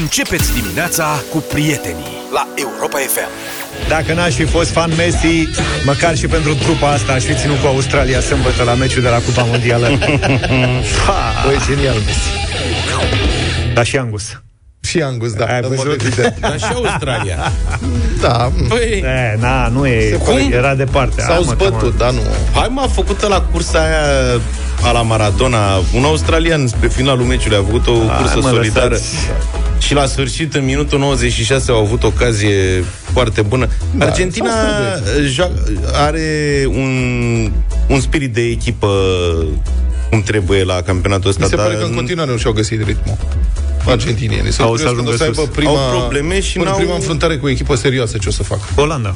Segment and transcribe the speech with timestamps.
[0.00, 3.28] Începeți dimineața cu prietenii la Europa FM.
[3.88, 5.48] Dacă n-aș fi fost fan Messi,
[5.84, 9.16] măcar și pentru trupa asta aș fi ținut cu Australia sâmbătă la meciul de la
[9.16, 9.88] Cupa Mondială.
[11.44, 12.28] Băi, genial Messi.
[13.74, 14.42] Dar și Angus.
[14.80, 15.44] Și Angus, da.
[15.44, 16.00] Ai în mod văzut?
[16.02, 16.36] evident.
[16.40, 17.36] Dar și Australia.
[18.20, 20.52] Da, Păi, E, na, nu e, Cum?
[20.52, 21.20] era departe.
[21.20, 22.20] s-au Hai, mă, că zbătut, mă- dar nu.
[22.54, 24.40] hai mă, a făcut la cursa aia
[24.82, 25.58] a la Maradona,
[25.94, 29.14] un australian spre finalul meciului a făcut o cursă mă, solidară lăsați.
[29.78, 33.68] Și la sfârșit, în minutul 96, au avut ocazie foarte bună.
[33.94, 35.52] Da, Argentina s-au jo-
[35.92, 36.92] are un,
[37.88, 38.88] un spirit de echipă
[40.10, 41.42] cum trebuie la campionatul ăsta.
[41.44, 43.16] Mi se dar pare că în continuare nu și-au găsit ritmul.
[43.86, 44.52] Argentinienii.
[44.52, 45.48] Sunt Au să curios când o ajungă să aibă sus.
[45.54, 48.42] prima, Au probleme și în n-au- prima înfruntare cu o echipă serioasă ce o să
[48.42, 48.62] facă.
[48.76, 49.14] Olanda.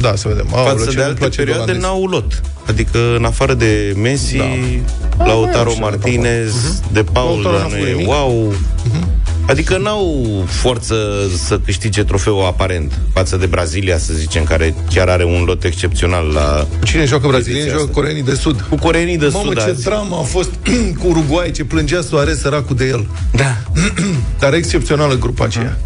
[0.00, 0.46] Da, să vedem.
[0.52, 1.86] Aoleu, față ce de nu-mi alte place de perioade olandezi.
[1.92, 2.40] n-au lot.
[2.68, 4.44] Adică în afară de Messi, Da.
[4.44, 4.82] mai
[5.18, 6.52] Lautaro au și ale Martinez,
[6.92, 8.52] De Paul, Lautaro n-a nu
[9.46, 9.70] făcut e nimic.
[9.70, 9.76] wow.
[9.76, 10.94] Adică n-au forță
[11.46, 16.26] să câștige trofeul aparent față de Brazilia, să zicem, care chiar are un lot excepțional
[16.26, 16.66] la...
[16.84, 18.00] Cine joacă brazilieni, Ediția joacă asta.
[18.00, 18.60] coreenii de sud.
[18.68, 19.82] Cu coreenii de Mamă, sud ce azi.
[19.84, 20.50] dramă a fost
[21.00, 23.06] cu Uruguay, ce plângea Soares săracul de el.
[23.32, 23.56] Da.
[24.40, 25.78] Dar excepțională grupa aceea.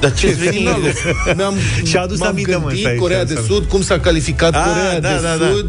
[0.00, 0.68] Dar ce veni?
[1.36, 3.46] Mi-am, Și-a adus m-am aminte, mă, gândit stai, Corea stai, de stai.
[3.56, 5.66] Sud, cum s-a calificat Ah, Corea da, de da, da.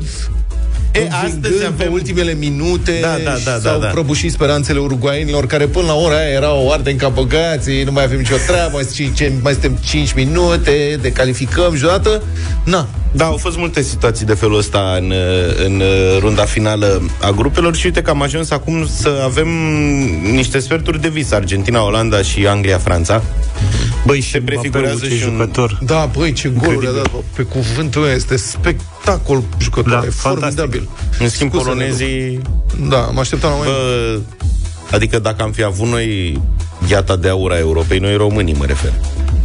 [0.93, 1.01] Sud.
[1.03, 1.91] E, învingând astăzi pe avem...
[1.93, 3.87] ultimele minute Da, da, da, s-au da, da.
[3.91, 8.17] prăbușit speranțele uruguainilor care până la ora aia erau arde în capăgații, nu mai avem
[8.17, 12.23] nicio treabă, mai, suntem- mai suntem 5 minute, de calificăm și odată.
[12.65, 15.13] Na, Da, au fost multe situații de felul ăsta în,
[15.65, 15.81] în
[16.19, 19.47] runda finală a grupelor și uite că am ajuns acum să avem
[20.31, 21.31] niște sferturi de vis.
[21.31, 23.23] Argentina, Olanda și Anglia, Franța.
[24.05, 25.79] Băi, și Se prefigurează Mbappé-ul, ce și un- jucător.
[25.85, 28.35] Da, băi, ce goluri a dat, bă, pe cuvântul meu, este
[29.01, 30.59] spectacol jucător, Da, e fantastic.
[30.59, 30.89] formidabil.
[31.19, 32.41] În schimb, Scuze, polonezii...
[32.89, 34.19] Da, mă așteptam la mai Bă,
[34.91, 36.41] adică dacă am fi avut noi
[36.87, 38.93] gheata de aur a Europei, noi românii mă refer,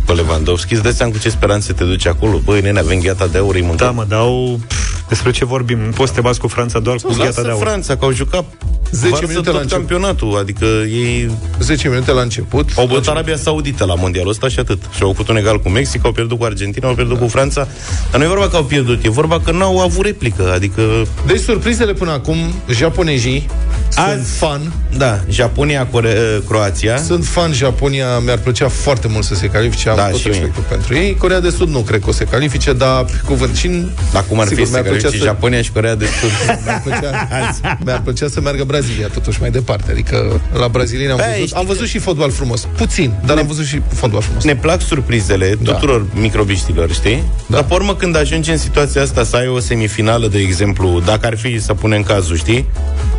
[0.06, 2.38] pe Lewandowski, îți dai seama cu ce speranțe te duci acolo?
[2.44, 3.86] Băi, nene, avem gheata de aur, îi mâncăm.
[3.86, 4.60] Da, mă, dau...
[5.08, 5.78] Despre ce vorbim?
[5.78, 7.60] Nu poți să te bați cu Franța doar cu gheata Lasă de aur.
[7.60, 8.44] Franța, că au jucat
[8.90, 9.86] 10 varsă minute tot la început.
[9.88, 11.30] campionatul, adică ei
[11.60, 12.70] 10 minute la început.
[12.76, 14.82] Au bătut Arabia Saudită la mondialul ăsta și atât.
[14.94, 17.68] Și au făcut un egal cu Mexic, au pierdut cu Argentina, au pierdut cu Franța.
[18.10, 20.52] Dar nu e vorba că au pierdut, e vorba că n-au avut replică.
[20.54, 20.82] Adică,
[21.26, 22.36] Deci surprizele până acum,
[22.70, 23.46] japonezii
[23.88, 24.72] sunt Azi- fan.
[24.96, 26.96] da, Japonia, Core- Croația.
[26.96, 30.38] Sunt fan Japonia, mi-ar plăcea foarte mult să se califice, am Da, tot și mie.
[30.38, 31.14] respectul pentru ei.
[31.14, 33.68] Corea de Sud nu cred că o se califice, dar pe cuvânt și
[34.12, 36.30] Dar cum ar sigur, fi să mi-ar plăcea califice să- Japonia și Corea de Sud?
[36.64, 37.28] Mi-ar plăcea,
[37.84, 39.90] mi-ar plăcea să meargă Brazilia totuși mai departe.
[39.90, 42.68] Adică la brazilieni am Băi, văzut, știi am văzut și fotbal frumos.
[42.76, 44.44] Puțin, dar am văzut și fotbal frumos.
[44.44, 45.72] Ne plac surprizele Da.
[45.72, 47.22] tuturor microbiștilor, știi?
[47.46, 47.56] Da.
[47.56, 51.26] Dar pe urmă când ajungi în situația asta să ai o semifinală, de exemplu, dacă
[51.26, 52.66] ar fi să punem cazul, știi?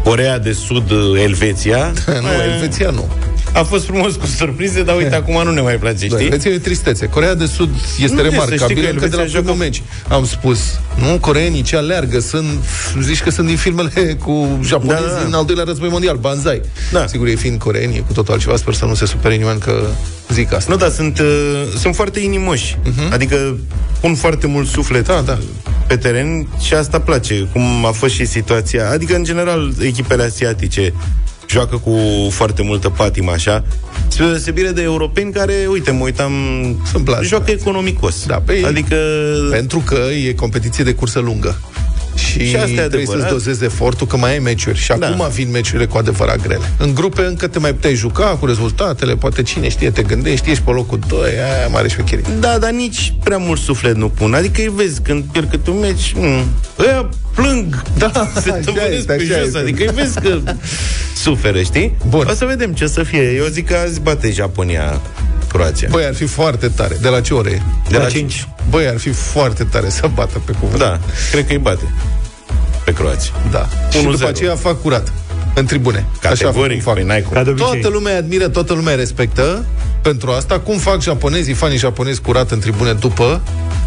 [0.03, 0.91] Corea de Sud,
[1.25, 1.93] Elveția.
[2.07, 3.07] nu, eh, Elveția nu.
[3.53, 6.25] A fost frumos cu surprize, dar uite, acum nu ne mai place, Da, știi?
[6.25, 7.05] Elveția e tristețe.
[7.05, 9.57] Corea de Sud este Nu, să știi că remarcabilă încă de Elveția la primul joacă-
[9.63, 9.81] meci.
[10.07, 10.59] Am spus,
[10.99, 12.45] nu, coreenii ce aleargă, sunt,
[13.01, 15.23] zici că sunt din filmele cu japonezi Da, da, da.
[15.23, 16.61] din al doilea război mondial, Banzai.
[16.91, 17.07] Da.
[17.07, 19.85] Sigur, ei fiind coreeni, e cu totul altceva, sper să nu se supere nimeni că
[20.29, 20.71] zic asta.
[20.71, 22.77] Nu, dar sunt, uh, sunt foarte inimoși.
[22.83, 23.11] Uh-huh.
[23.11, 23.57] Adică
[23.99, 25.37] pun foarte mult suflet Da, da.
[25.87, 28.89] pe teren și asta place, cum a fost și situația.
[28.89, 30.93] Adică, în general, echipele asiatice
[31.49, 31.97] joacă cu
[32.29, 33.63] foarte multă patimă, așa.
[34.07, 36.31] Spre deosebire de europeni care, uite, mă uitam,
[36.91, 37.23] Sunt blasă.
[37.23, 38.25] joacă economicos.
[38.25, 38.95] Da, pe- adică...
[39.51, 39.97] Pentru că
[40.27, 41.61] e competiție de cursă lungă.
[42.15, 43.31] Și, Și asta e trebuie să-ți adevărat.
[43.31, 44.77] dozezi efortul, că mai ai meciuri.
[44.77, 45.07] Și Da.
[45.07, 46.71] acum vin meciurile cu adevărat grele.
[46.77, 50.63] În grupe încă te mai puteai juca cu rezultatele, poate cine știe, te gândești, ești
[50.63, 52.25] pe locul 2, aia mare șmecherie.
[52.39, 54.33] Da, dar nici prea mult suflet nu pun.
[54.33, 56.43] Adică îi vezi când pierd câte un meci, mm,
[56.79, 59.45] ăia plâng, Da, se așa tăvălesc este, pe așa jos.
[59.45, 59.57] este.
[59.57, 60.39] Adică îi vezi că
[61.17, 61.95] suferă, știi?
[62.07, 62.27] Bun.
[62.29, 63.31] O să vedem ce o să fie.
[63.31, 65.01] Eu zic că azi bate Japonia
[65.49, 65.87] Croația.
[65.91, 66.97] Băi, ar fi foarte tare.
[67.01, 67.61] De la ce ore e?
[67.89, 68.47] de la la cinci.
[68.69, 70.79] Băi, ar fi foarte tare să bată pe cuvânt.
[70.79, 70.99] Da,
[71.31, 71.93] cred că îi bate
[72.85, 73.31] pe Croația.
[73.51, 73.67] da.
[73.91, 74.11] Și 1-0.
[74.11, 75.11] după aceea fac curat.
[75.57, 76.05] În tribune.
[76.21, 76.93] Categoric, fac.
[76.93, 77.31] păi n-ai cum.
[77.33, 77.69] Ca de obicei.
[77.69, 79.65] Toată lumea admiră, toată lumea respectă
[80.01, 80.59] pentru asta.
[80.59, 83.41] Cum fac japonezii, fanii japonezi curat în tribune după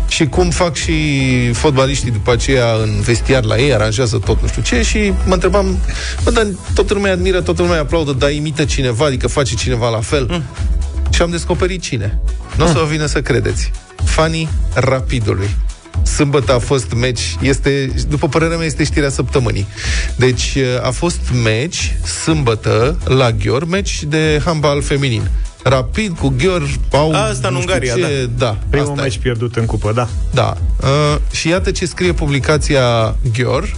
[0.08, 0.92] și cum fac și
[1.52, 5.78] fotbaliștii după aceea în vestiar la ei, aranjează tot nu știu ce și mă întrebam,
[6.24, 10.00] bă, dar toată lumea admiră, toată lumea aplaudă, dar imită cineva, adică face cineva la
[10.00, 10.26] fel.
[10.30, 10.42] Mm.
[11.10, 12.20] Și am descoperit cine.
[12.56, 13.70] Nu o să vă vină să credeți.
[14.04, 15.56] Fanii Rapidului.
[16.02, 19.66] Sâmbătă a fost meci, este, după părerea mea, este știrea săptămânii.
[20.16, 25.30] Deci a fost meci, sâmbătă, la Ghior, meci de handbal feminin.
[25.62, 27.12] Rapid cu Ghior au...
[27.12, 28.58] Asta în nu știu Ungaria, ce, da.
[28.70, 29.04] Primul asta e.
[29.04, 30.08] meci pierdut în cupă, da.
[30.30, 30.56] Da.
[30.82, 33.76] Uh, și iată ce scrie publicația Ghior.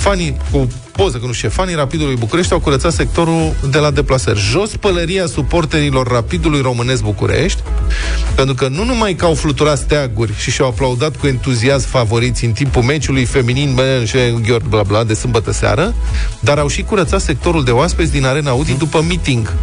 [0.00, 3.90] Fanii cu poză, că nu știu ce, fanii Rapidului București au curățat sectorul de la
[3.90, 4.38] deplasări.
[4.38, 7.62] Jos pălăria suporterilor Rapidului Românesc București,
[8.34, 12.52] pentru că nu numai că au fluturat steaguri și și-au aplaudat cu entuziasm favoriți în
[12.52, 14.16] timpul meciului feminin și
[14.68, 15.94] bla bla de sâmbătă seară,
[16.40, 19.54] dar au și curățat sectorul de oaspeți din Arena Audi după meeting.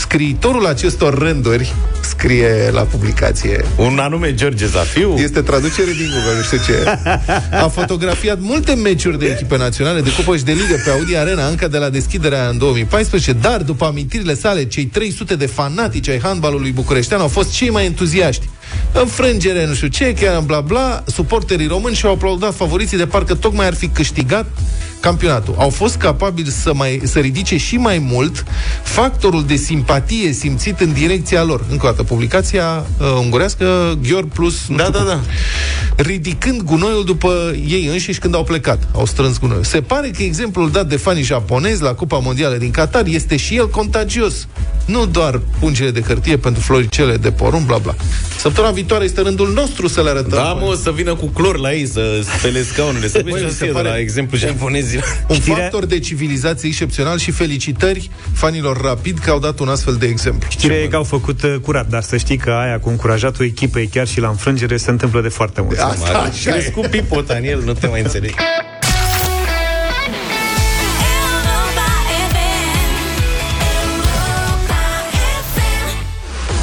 [0.00, 3.64] Scriitorul acestor rânduri scrie la publicație.
[3.76, 5.14] Un anume George Zafiu?
[5.16, 6.98] Este traducere din Google, nu știu ce.
[7.64, 11.46] A fotografiat multe meciuri de echipe naționale de cupă și de ligă pe Audi Arena
[11.46, 16.20] încă de la deschiderea în 2014, dar după amintirile sale, cei 300 de fanatici ai
[16.20, 18.48] handbalului bucureștean au fost cei mai entuziaști.
[18.92, 23.66] Înfrângere, nu știu ce, chiar bla bla, suporterii români și-au aplaudat favoriții de parcă tocmai
[23.66, 24.46] ar fi câștigat
[25.00, 25.54] campionatul.
[25.58, 28.44] Au fost capabili să, mai, să ridice și mai mult
[28.82, 31.64] factorul de simpatie simțit în direcția lor.
[31.70, 34.54] Încă o dată, publicația uh, ungurească Gheor plus...
[34.76, 35.20] Da, da, da.
[35.96, 38.88] Ridicând gunoiul după ei înșiși când au plecat.
[38.94, 39.64] Au strâns gunoiul.
[39.64, 43.56] Se pare că exemplul dat de fanii japonezi la Cupa Mondială din Qatar este și
[43.56, 44.46] el contagios.
[44.84, 47.94] Nu doar pungile de hârtie pentru floricele de porumb, bla bla.
[48.58, 50.38] Săptămâna viitoare este rândul nostru să le arătăm.
[50.38, 53.88] Da, mă, să vină cu clor la ei, să spele scaunele, să vezi ce pare...
[53.88, 54.96] la exemplu japonezi.
[55.28, 55.56] Un Știrea...
[55.62, 60.48] factor de civilizație excepțional și felicitări fanilor rapid că au dat un astfel de exemplu.
[60.50, 63.86] Știrea e că au făcut uh, curat, dar să știi că aia cu încurajatul echipei
[63.86, 65.78] chiar și la înfrângere se întâmplă de foarte mult.
[65.78, 66.70] Asta, așa e.
[66.74, 68.34] cu pipota în el, nu te mai înțeleg.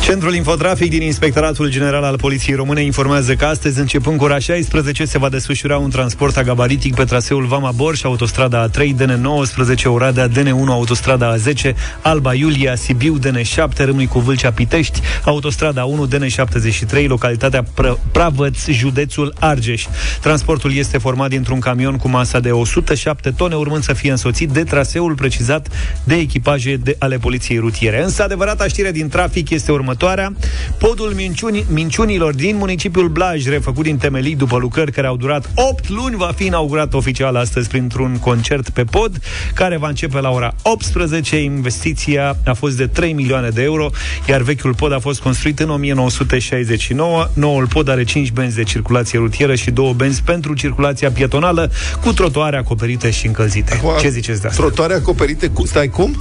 [0.06, 5.06] Centrul Infotrafic din Inspectoratul General al Poliției Române informează că astăzi, începând cu ora 16,
[5.06, 10.28] se va desfășura un transport agabaritic pe traseul Vama Bor și autostrada A3, DN19, Oradea,
[10.30, 17.64] DN1, autostrada A10, Alba Iulia, Sibiu, DN7, Râmnic cu Vâlcea, Pitești, autostrada 1, DN73, localitatea
[17.64, 19.86] Pr- Pravăț, județul Argeș.
[20.22, 24.64] Transportul este format dintr-un camion cu masa de 107 tone, urmând să fie însoțit de
[24.64, 25.68] traseul precizat
[26.04, 28.04] de echipaje de ale Poliției Rutiere.
[28.04, 30.34] Însă, adevărata știre din trafic este următoarea următoarea.
[30.78, 35.90] Podul minciuni, minciunilor din municipiul Blaj, refăcut din temelii după lucrări care au durat 8
[35.90, 39.20] luni, va fi inaugurat oficial astăzi printr-un concert pe pod,
[39.54, 41.38] care va începe la ora 18.
[41.38, 43.90] Investiția a fost de 3 milioane de euro,
[44.28, 47.28] iar vechiul pod a fost construit în 1969.
[47.34, 51.72] Noul pod are 5 benzi de circulație rutieră și 2 benzi pentru circulația pietonală,
[52.02, 53.74] cu trotuare acoperite și încălzite.
[53.74, 54.62] Acum, Ce ziceți de asta?
[54.62, 55.66] Trotuare acoperite cu...
[55.66, 56.16] Stai cum?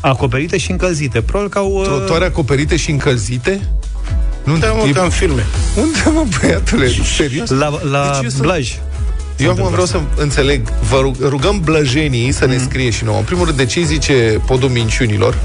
[0.00, 1.20] Acoperite și încălzite.
[1.20, 1.72] Probabil că au...
[1.72, 1.84] Uh...
[1.84, 3.68] Trotuare acoperite și încălzite?
[4.44, 4.90] Nu, da, mă, e...
[4.90, 5.46] ca în filme.
[5.76, 6.88] Unde, mă, băiatule?
[7.16, 7.50] Serios?
[7.50, 8.78] La, la deci Blaj.
[9.36, 10.68] Eu acum vreau să înțeleg.
[10.88, 12.50] Vă rugăm blăjenii să mm.
[12.50, 12.68] ne mhm.
[12.68, 13.18] scrie și nouă.
[13.18, 15.38] În primul rând, de ce zice podul minciunilor?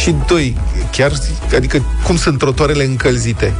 [0.00, 0.56] Și doi,
[0.90, 1.12] chiar,
[1.54, 3.52] adică cum sunt trotoarele încălzite?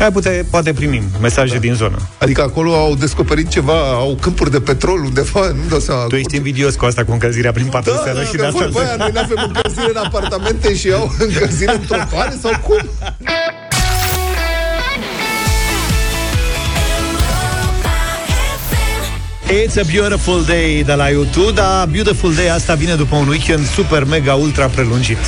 [0.00, 1.58] Ai pute, poate primim mesaje da.
[1.58, 1.98] din zonă.
[2.18, 6.02] Adică acolo au descoperit ceva, au câmpuri de petrol undeva, nu dau seama.
[6.02, 8.68] Tu ești invidios cu asta cu încălzirea prin patru da, da, și de asta.
[8.72, 12.88] Băia, noi avem încălzire în apartamente și au încălzire în trotuare sau cum?
[19.64, 23.66] It's a beautiful day de la YouTube, dar beautiful day asta vine după un weekend
[23.66, 25.18] super, mega, ultra prelungit.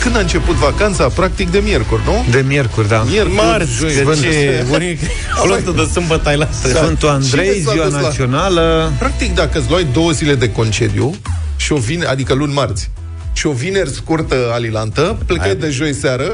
[0.00, 1.08] Când a început vacanța?
[1.08, 2.24] Practic de miercuri, nu?
[2.30, 3.02] De miercuri, da.
[3.02, 5.00] Miercuri, Marți, joi, ce bunic.
[5.42, 8.92] Flotă de sâmbătă ai la Sfântul Andrei, ziua națională.
[8.98, 11.14] Practic, dacă îți luai două zile de concediu
[11.56, 12.90] și o vine, adică luni marți,
[13.32, 16.24] și o vineri scurtă alilantă, plecai de joi seară.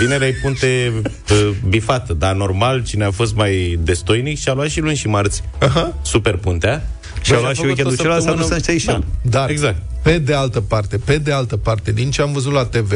[0.00, 0.92] Vineri ai punte
[1.32, 5.42] uh, bifată, dar normal, cine a fost mai destoinic și-a luat și luni și marți.
[5.58, 5.94] Aha.
[6.02, 6.86] Super puntea.
[7.20, 9.02] Și a luat și weekendul celălalt s-a dus în Seychelles.
[9.22, 9.38] Da.
[9.38, 9.76] Dar, exact.
[10.08, 12.92] Pe de altă parte, pe de altă parte, din ce am văzut la TV,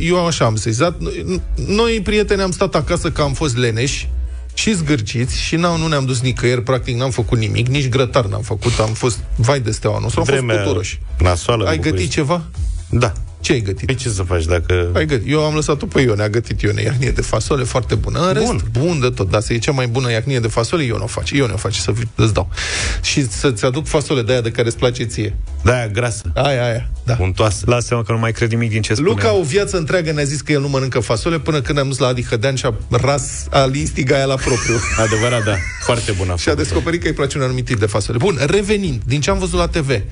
[0.00, 0.96] eu așa am sezat,
[1.66, 4.08] noi, prieteni, am stat acasă că am fost leneși,
[4.54, 8.42] și zgârciți și n-au, nu ne-am dus nicăieri, practic n-am făcut nimic, nici grătar n-am
[8.42, 11.00] făcut, am fost vai de steaua nostru, am Vremea fost puturoși.
[11.18, 12.42] Nasoală Ai gătit ceva?
[12.90, 13.12] Da.
[13.40, 13.86] Ce ai gătit?
[13.86, 14.90] Păi ce să faci dacă...
[14.94, 15.30] Ai gătit.
[15.30, 18.26] Eu am lăsat-o pe Ione, a gătit Ione iahnie de fasole foarte bună.
[18.26, 18.62] În rest, bun.
[18.72, 21.06] bun de tot, dar să e cea mai bună iahnie de fasole, eu nu o
[21.06, 21.36] face.
[21.36, 22.48] Eu nu o face să îți dau.
[23.02, 25.36] Și să-ți aduc fasole de aia de care îți place ție.
[25.62, 26.22] Da, aia grasă.
[26.34, 27.16] Aia, aia, da.
[27.20, 27.64] Untoasă.
[27.66, 29.08] Lasă-mă că nu mai cred nimic din ce spune.
[29.08, 31.98] Luca o viață întreagă ne-a zis că el nu mănâncă fasole până când am dus
[31.98, 34.74] la Adi Hădean și a ras, a listiga aia la propriu.
[35.04, 35.54] Adevărat, da.
[35.84, 36.34] Foarte bună.
[36.36, 38.18] și a descoperit că îi place un anumit tip de fasole.
[38.18, 40.02] Bun, revenind, din ce am văzut la TV.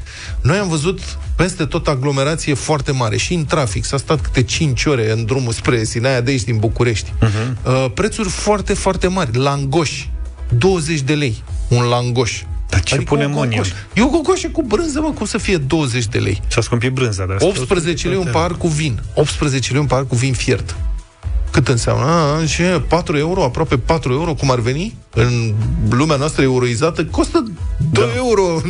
[0.41, 1.01] Noi am văzut
[1.37, 3.85] peste tot aglomerație foarte mare și în trafic.
[3.85, 7.13] S-a stat câte 5 ore în drumul spre Sinaia de aici, din București.
[7.23, 7.65] Uh-huh.
[7.67, 9.37] Uh, prețuri foarte, foarte mari.
[9.37, 10.11] Langoși,
[10.59, 11.43] 20 de lei.
[11.69, 12.43] Un langoș.
[12.69, 13.65] Dar ce adică punem în el?
[13.95, 16.43] E o gogoșă cu brânză, mă, cum să fie 20 de lei?
[16.47, 19.03] S-a scumpit brânza, dar 18 lei un pahar cu vin.
[19.15, 20.77] 18 lei un pahar cu vin fiert.
[21.51, 22.05] Cât înseamnă?
[22.05, 24.97] A, ce, 4 euro, aproape 4 euro, cum ar veni?
[25.15, 25.55] În
[25.91, 27.45] lumea noastră euroizată, costă
[27.93, 28.17] 2 da.
[28.17, 28.61] euro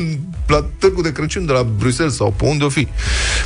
[0.47, 2.89] la târgul de Crăciun de la Bruxelles sau pe unde o fi.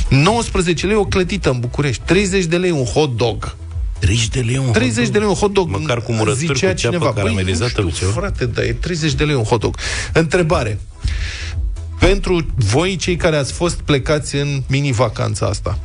[0.09, 3.55] 19 lei o clătită în București, 30 de lei un hot dog.
[4.01, 5.69] 30 de lei un 30 de lei un hot dog.
[5.69, 7.13] Măcar cu murături, Zicea cu ceapă cineva.
[7.13, 8.19] caramelizată, Băi, nu cu știu, ceva.
[8.19, 9.77] frate, dar e 30 de lei un hot dog.
[10.13, 10.79] Întrebare.
[11.99, 15.79] Pentru voi, cei care ați fost plecați în mini-vacanța asta,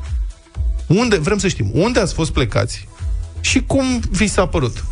[0.86, 2.88] unde, vrem să știm, unde ați fost plecați
[3.40, 4.84] și cum vi s-a părut?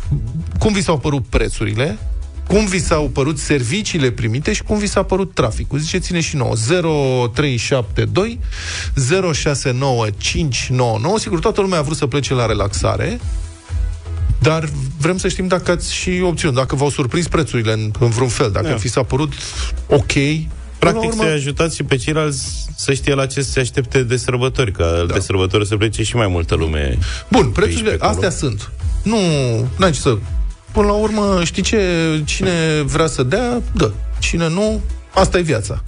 [0.59, 1.97] Cum vi s-au părut prețurile?
[2.47, 5.79] Cum vi s-au părut serviciile primite și cum vi s-a părut traficul?
[5.79, 6.53] Ziceți-ne și nouă.
[6.55, 8.39] 0372
[9.33, 11.19] 069599.
[11.19, 13.19] Sigur, toată lumea a vrut să plece la relaxare,
[14.41, 18.29] dar vrem să știm dacă ați și obținut, dacă v-au surprins prețurile în, în vreun
[18.29, 18.75] fel, dacă Da.
[18.75, 19.33] vi s-a părut
[19.87, 20.11] ok.
[20.79, 24.17] Practic Până la să-i ajutați și pe ceilalți să știe la ce se aștepte de
[24.17, 25.13] sărbători, că da.
[25.13, 26.97] de sărbători să plece și mai multă lume.
[27.31, 28.11] Bun, pe aici, prețurile pe acolo.
[28.11, 28.71] astea sunt.
[29.03, 29.17] Nu,
[29.77, 30.17] n-ai ce să...
[30.75, 31.79] Până la urmă, știi ce?
[32.25, 33.91] Cine vrea să dea, dă.
[34.19, 34.81] Cine nu,
[35.15, 35.83] asta e viața.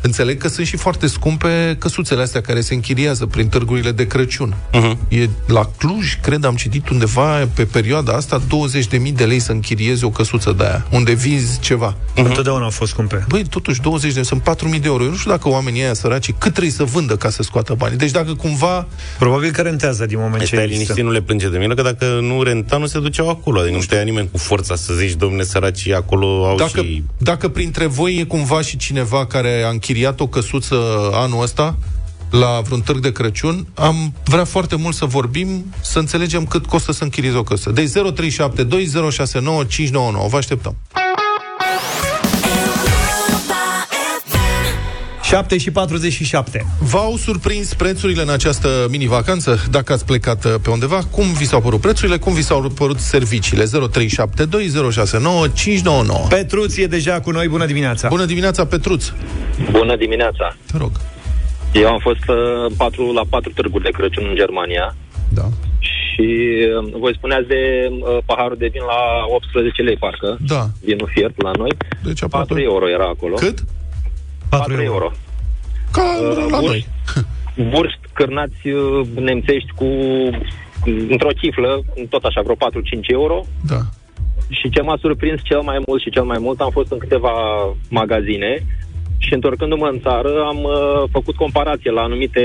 [0.00, 4.54] Înțeleg că sunt și foarte scumpe căsuțele astea care se închiriază prin târgurile de Crăciun.
[4.72, 5.08] Uh-huh.
[5.08, 10.04] E la Cluj, cred, am citit undeva pe perioada asta 20.000 de lei să închiriezi
[10.04, 11.96] o căsuță de aia, unde vinzi ceva.
[12.14, 13.24] Întotdeauna au fost scumpe.
[13.28, 15.02] Băi, totuși 20 de sunt 4.000 de euro.
[15.02, 17.96] Eu nu știu dacă oamenii ăia săraci cât trebuie să vândă ca să scoată bani.
[17.96, 18.86] Deci dacă cumva
[19.18, 20.82] Probabil că rentează din moment ce Stai există.
[20.82, 23.60] liniștit, nu le plânge de milă, că dacă nu renta, nu se duceau acolo.
[23.60, 27.02] Adică nu știa nimeni cu forța să zici, domne, săracii acolo au Dacă, și...
[27.18, 31.76] dacă printre voi e cumva și cineva care a închiriat o căsuță anul ăsta
[32.30, 36.92] la vreun târg de Crăciun, am vrea foarte mult să vorbim, să înțelegem cât costă
[36.92, 37.70] să închiriezi o căsuță.
[37.70, 37.92] Deci 0372069599.
[40.28, 40.76] Vă așteptăm.
[45.28, 46.66] 7 și 47.
[46.78, 49.58] V-au surprins prețurile în această mini-vacanță?
[49.70, 52.16] Dacă ați plecat uh, pe undeva, cum vi s-au părut prețurile?
[52.18, 53.64] Cum vi s-au părut serviciile?
[53.64, 53.68] 0372069599.
[56.28, 58.08] Petruț e deja cu noi, bună dimineața.
[58.08, 59.12] Bună dimineața, Petruț!
[59.70, 60.56] Bună dimineața!
[60.72, 60.90] Te rog.
[61.72, 62.36] Eu am fost uh,
[62.76, 64.96] patru, la patru târguri de Crăciun în Germania
[65.28, 65.48] Da.
[65.78, 66.26] și
[66.82, 70.38] uh, voi spuneați de uh, paharul de vin la 18 lei, parcă.
[70.46, 70.66] Da.
[70.84, 71.70] Vinul fiert la noi.
[72.04, 72.46] Deci aproape...
[72.54, 73.34] 4 euro era acolo.
[73.34, 73.58] Cât?
[74.48, 74.94] 4 4 euro.
[74.94, 75.12] euro.
[75.92, 76.66] Ca Uh, la bun.
[76.66, 76.86] noi.
[77.72, 79.86] Burst cârnați uh, nemțești cu
[81.10, 82.58] într-o ciflă, tot așa, vreo 4-5
[83.06, 83.44] euro.
[83.66, 83.80] Da.
[84.48, 87.30] Și ce m-a surprins cel mai mult și cel mai mult, am fost în câteva
[87.88, 88.66] magazine
[89.18, 92.40] și întorcându-mă în țară am uh, făcut comparație la anumite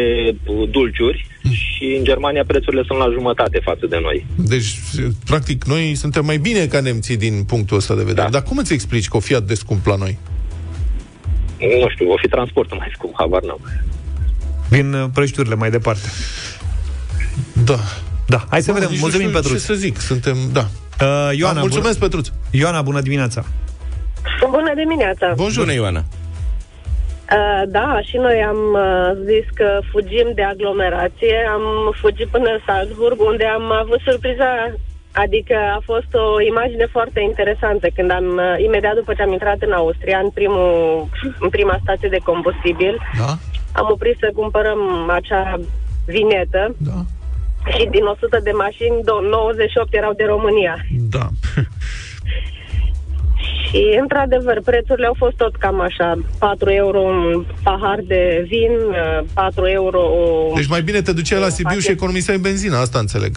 [0.45, 4.25] uh, dulciuri și în Germania prețurile sunt la jumătate față de noi.
[4.35, 4.79] Deci,
[5.25, 8.21] practic, noi suntem mai bine ca nemții din punctul ăsta de vedere.
[8.29, 8.29] Da.
[8.29, 10.17] Dar cum îți explici că o fi atât de scump la noi?
[11.81, 13.59] Nu știu, o fi transportul mai scump, habar n-am.
[14.69, 16.07] Vin uh, prăjiturile mai departe.
[17.65, 17.77] Da.
[18.27, 18.89] Da, hai să Bă, vedem.
[18.89, 19.59] nici nu Mulțumim, știu Petruț.
[19.59, 20.65] Ce să zic, suntem, da.
[21.01, 22.27] Uh, Ioana, da mulțumesc, Petruț.
[22.27, 23.45] Bună, Ioana, bună dimineața.
[24.49, 25.33] Bună dimineața!
[25.35, 25.65] Bonjour.
[25.65, 26.03] Bună, Ioana.
[27.37, 31.35] Uh, da, și noi am uh, zis că fugim de aglomerație.
[31.55, 31.63] Am
[32.01, 34.49] fugit până în Salzburg, unde am avut surpriza,
[35.13, 39.59] adică a fost o imagine foarte interesantă când am, uh, imediat după ce am intrat
[39.67, 40.71] în Austria, în, primul,
[41.39, 43.31] în prima stație de combustibil, Da?
[43.79, 45.59] am oprit să cumpărăm acea
[46.05, 46.99] vinetă Da.
[47.73, 50.75] și din 100 de mașini, do- 98 erau de România.
[51.15, 51.25] Da.
[53.69, 56.13] Și, într-adevăr, prețurile au fost tot cam așa.
[56.39, 61.39] 4 euro un pahar de vin, uh, 4 euro o, Deci mai bine te duceai
[61.39, 61.95] la Un Sibiu și pachet.
[61.95, 63.35] economiseai benzina, asta înțeleg.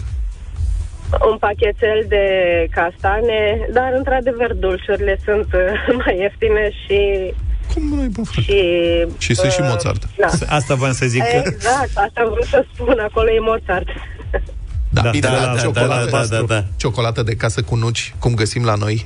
[1.31, 2.23] Un pachetel de
[2.71, 3.39] castane,
[3.73, 6.99] dar, într-adevăr, dulciurile sunt uh, mai ieftine și...
[7.73, 8.41] Cum nu ai, bă, frate?
[8.41, 8.61] Și,
[9.17, 10.03] Și sunt și Mozart.
[10.17, 10.27] Da.
[10.55, 11.21] Asta voiam să zic.
[11.23, 13.87] că- Exact, asta am vrut să spun, acolo e Mozart.
[14.89, 16.63] Da, Da, bine, da, la da, da, ciocolată, da, da, da.
[16.77, 19.05] ciocolată de casă cu nuci, cum găsim la noi.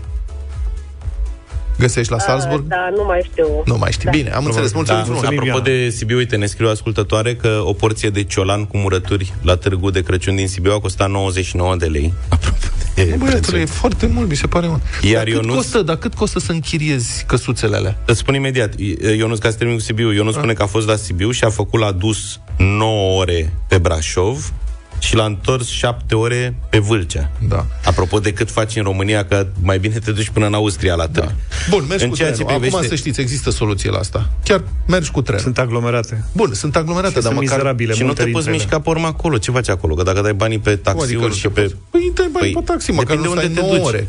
[1.82, 2.64] Găsești la Salzburg?
[2.68, 3.48] Da, nu mai știu.
[3.66, 4.06] Nu mai știi.
[4.06, 4.12] Da.
[4.12, 4.74] Bine, am înțeles.
[4.74, 5.22] Mulțumim Da, frumos.
[5.24, 5.84] mulțumim, apropo Ioana.
[5.86, 9.56] de Sibiu, uite, ne scrie o ascultătoare că o porție de ciolan cu murături la
[9.56, 12.14] târgul de Crăciun din Sibiu a costat 99 de lei.
[12.30, 12.58] Apropo
[12.96, 13.62] de Băiatule, prețuri.
[13.62, 14.82] e foarte mult, mi se pare mult.
[15.02, 17.98] Iar dar, cât Ionuț- costă, dar cât costă să închiriezi căsuțele alea?
[18.06, 18.74] Îți spun imediat,
[19.18, 21.50] Ionuț, ca să termin cu Sibiu, Ionuț spune că a fost la Sibiu și a
[21.50, 24.54] făcut la dus 9 ore pe Brașov
[25.02, 27.32] și l-a întors 7 ore pe Vâlcea.
[27.48, 27.66] Da.
[27.86, 31.08] Apropo de cât faci în România, că mai bine te duci până în Austria la
[31.08, 31.34] târg.
[31.70, 32.52] Bun, mergi În cu ceea ce trenul.
[32.54, 34.30] Acum privește- să știți, există soluție la asta.
[34.44, 35.42] Chiar mergi cu trenul.
[35.42, 36.24] Sunt aglomerate.
[36.34, 37.56] Bun, sunt aglomerate, Și dar sunt măcar...
[37.58, 37.94] mizerabile.
[37.94, 38.64] Și nu multe te poți dintre ele.
[38.74, 39.38] mișca pe urmă acolo.
[39.38, 39.94] Ce faci acolo?
[39.96, 41.62] Că dacă dai banii pe Cum adică taxiuri nu și te pe...
[41.62, 41.76] poți?
[41.92, 43.86] Păi dai bani pe taxi, măcar depinde nu stai unde te 9 duci.
[43.86, 44.08] ore.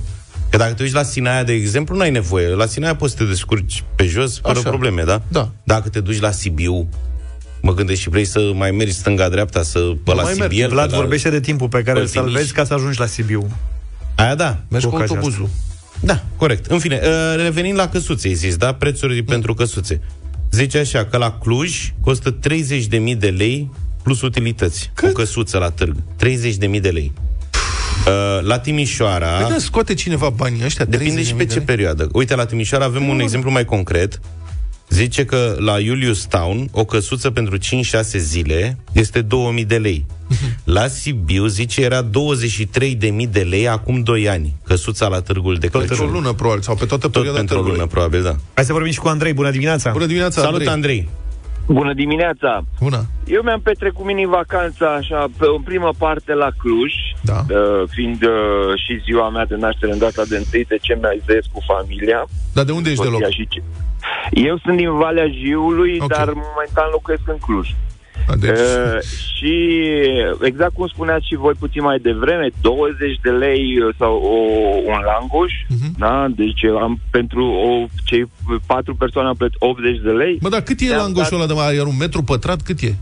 [0.50, 2.48] Că dacă te duci la Sinaia, de exemplu, nu ai nevoie.
[2.48, 4.68] La Sinaia poți să te descurci pe jos, fără Așa.
[4.68, 5.22] probleme, da?
[5.28, 5.50] Da.
[5.64, 6.88] Dacă te duci la Sibiu,
[7.62, 10.54] mă gândesc și vrei să mai mergi stânga-dreapta, să pe la mai mergi.
[10.54, 10.68] Sibiu.
[10.68, 12.24] Vlad vorbește de timpul pe care îl Păltiniș.
[12.24, 13.50] salvezi ca să ajungi la Sibiu.
[14.14, 14.58] Aia da.
[14.68, 15.48] Mergi cu ocazia autobuzul.
[16.00, 16.66] Da, corect.
[16.66, 18.72] În fine, uh, revenind la căsuțe, ai zis, da?
[18.74, 20.00] Prețuri pentru căsuțe.
[20.50, 23.70] Zice așa, că la Cluj costă 30.000 de lei
[24.02, 24.90] plus utilități.
[24.94, 25.08] Cât?
[25.08, 25.96] O căsuță la târg.
[26.24, 27.12] 30.000 de lei.
[28.06, 29.26] Uh, la Timișoara...
[29.26, 30.84] Păi da, scoate cineva banii ăștia?
[30.84, 32.08] Depinde și pe ce perioadă.
[32.12, 34.20] Uite, la Timișoara avem un exemplu mai concret.
[34.92, 37.60] Zice că la Julius Town o căsuță pentru 5-6
[38.16, 40.06] zile este 2000 de lei.
[40.64, 42.08] La Sibiu, zice, era 23.000
[43.30, 44.54] de lei acum 2 ani.
[44.64, 45.86] Căsuța la târgul de Crăciun.
[45.88, 47.78] Pentru o lună, probabil, sau pe toată Tot perioada pentru o târgului.
[47.78, 48.36] lună, probabil, da.
[48.54, 49.32] Hai să vorbim și cu Andrei.
[49.32, 49.90] Bună dimineața!
[49.90, 50.68] Bună dimineața, Salut, Andrei.
[50.74, 51.08] Andrei!
[51.66, 52.62] Bună dimineața!
[52.80, 53.04] Bună.
[53.26, 56.92] Eu mi-am petrecut mini-vacanța așa, pe, în prima parte la Cluj,
[57.22, 57.38] Da.
[57.48, 58.30] uh, fiind uh,
[58.86, 62.24] și ziua mea de naștere în data de 1 decembrie, aici trăiesc cu familia.
[62.54, 63.20] Dar de unde ești de loc?
[63.20, 63.62] soția și ce.
[64.30, 66.08] Eu sunt din Valea Jiului, Ok.
[66.08, 67.68] dar momentan locuiesc în Cluj.
[68.28, 68.98] A, Deci, Uh,
[69.36, 69.54] și
[70.42, 74.36] exact cum spuneați și voi puțin mai devreme, 20 de lei uh, sau o,
[74.92, 75.94] un langoș, Mhm.
[75.98, 76.26] da?
[76.36, 78.24] Deci am pentru o, cei
[78.66, 80.38] patru persoane am plătit 80 de lei.
[80.42, 82.62] Bă, dar cât e Mi-am langoșul ăla de mai iar un metru pătrat?
[82.62, 82.94] Cât e?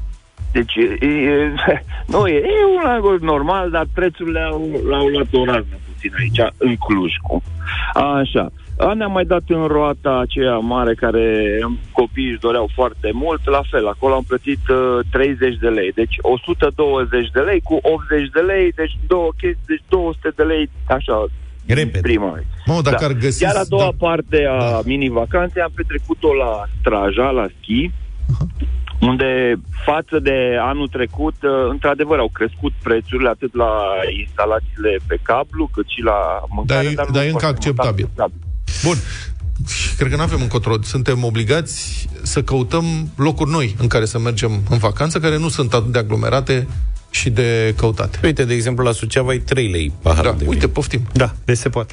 [0.53, 1.53] Deci, e, e,
[2.13, 6.53] nu, e, e un langoș normal, dar prețurile au, l-au luat o rază puțin aici,
[6.59, 7.13] în Cluj.
[7.23, 7.43] Cum.
[7.95, 8.53] Așa.
[8.87, 11.25] A, Ne-am mai dat în roata aceea mare care
[11.93, 16.15] copiii își doreau foarte mult, la fel, acolo am plătit uh, 30 de lei, deci
[16.21, 21.27] 120 de lei cu 80 de lei, deci două chestii, deci 200 de lei, așa,
[21.67, 22.01] Repede.
[22.01, 22.39] prima.
[22.67, 23.43] Mă, dacă ar găsi...
[23.43, 24.07] Iar a doua da.
[24.07, 27.91] parte a mini-vacanței am petrecut-o la Straja, la schi,
[29.01, 33.73] unde față de anul trecut, uh, într-adevăr, au crescut prețurile atât la
[34.19, 36.19] instalațiile pe cablu, cât și la
[36.49, 36.89] mâncare.
[36.95, 38.05] Dar e- nu dar e încă foarte mult acceptabil.
[38.05, 38.49] acceptabil.
[38.85, 38.97] Bun.
[39.97, 40.75] Cred că nu avem încotro.
[40.83, 45.73] Suntem obligați să căutăm locuri noi în care să mergem în vacanță, care nu sunt
[45.75, 46.69] atât de aglomerate
[47.11, 48.19] și de căutate.
[48.25, 50.49] Uite, de exemplu, la Suceava e 3 lei paharul Da, de vin.
[50.53, 51.07] uite, poftim.
[51.13, 51.93] Da, deci se poate.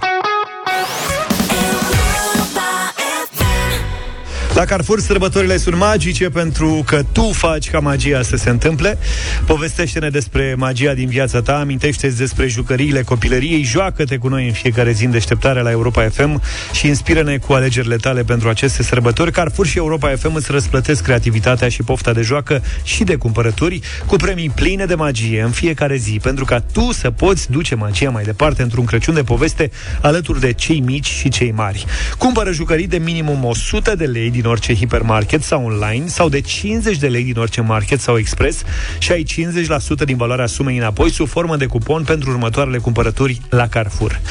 [4.58, 8.98] La Carrefour sărbătorile sunt magice pentru că tu faci ca magia să se întâmple.
[9.46, 14.92] Povestește-ne despre magia din viața ta, amintește-ți despre jucăriile copilăriei, joacă-te cu noi în fiecare
[14.92, 16.42] zi în deșteptarea la Europa FM
[16.72, 19.32] și inspiră-ne cu alegerile tale pentru aceste sărbători.
[19.32, 24.16] Carrefour și Europa FM îți răsplătesc creativitatea și pofta de joacă și de cumpărături cu
[24.16, 28.24] premii pline de magie în fiecare zi, pentru ca tu să poți duce magia mai
[28.24, 31.86] departe într-un Crăciun de poveste alături de cei mici și cei mari.
[32.18, 36.98] Cumpără jucării de minimum 100 de lei din orice hipermarket sau online sau de 50
[36.98, 38.64] de lei din orice market sau expres
[38.98, 39.26] și ai
[40.02, 44.22] 50% din valoarea sumei înapoi sub formă de cupon pentru următoarele cumpărături la Carrefour.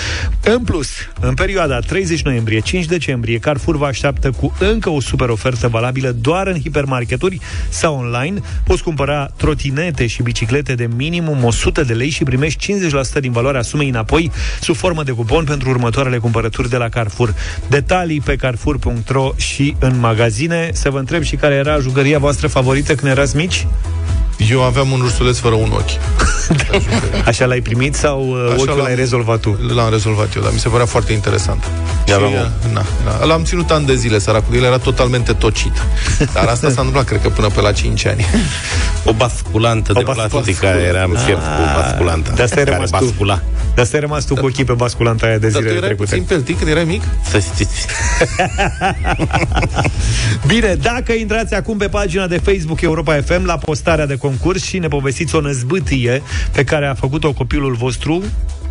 [0.44, 0.88] În plus,
[1.20, 6.46] în perioada 30 noiembrie-5 decembrie, Carrefour vă așteaptă cu încă o super ofertă valabilă doar
[6.46, 8.40] în hipermarketuri sau online.
[8.64, 12.74] Poți cumpăra trotinete și biciclete de minimum 100 de lei și primești
[13.16, 17.35] 50% din valoarea sumei înapoi sub formă de cupon pentru următoarele cumpărături de la Carrefour.
[17.68, 20.70] Detalii pe carrefour.ro și în magazine.
[20.72, 23.66] Să vă întreb și care era jucăria voastră favorită când erați mici?
[24.51, 25.90] Eu aveam un ursuleț fără un ochi.
[27.27, 29.59] Așa l-ai primit sau uh, Așa ochiul l-am- l-ai rezolvat tu?
[29.75, 31.64] L-am rezolvat eu, dar mi se părea foarte interesant.
[32.07, 32.33] Eu Și, aveam
[32.64, 34.55] uh, na, na, l-am ținut ani de zile, săracul.
[34.57, 35.72] El era totalmente tocit.
[36.33, 38.27] Dar asta s-a întâmplat, cred că, până pe la 5 ani.
[39.05, 42.33] O basculantă de O bas- plastic care era în fiert cu basculanta.
[42.35, 42.96] De asta ai care rămas tu.
[43.05, 43.42] bascula.
[43.75, 45.88] De asta ai rămas tu cu ochii pe basculanta aia de Dar tu zilele erai
[45.88, 46.09] trecute.
[46.11, 47.03] puțin peltic când erai mic?
[47.31, 47.87] Să știți.
[50.46, 54.78] Bine, dacă intrați acum pe pagina de Facebook Europa FM la postarea de concurs și
[54.78, 58.22] ne povestiți o năzbâtie pe care a făcut-o copilul vostru,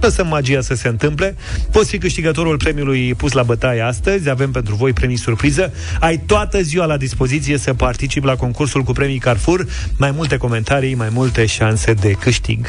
[0.01, 1.35] lăsăm magia să se întâmple.
[1.71, 4.29] Poți fi câștigătorul premiului pus la bătaie astăzi.
[4.29, 5.73] Avem pentru voi premii surpriză.
[5.99, 9.65] Ai toată ziua la dispoziție să participi la concursul cu premii Carrefour.
[9.97, 12.67] Mai multe comentarii, mai multe șanse de câștig.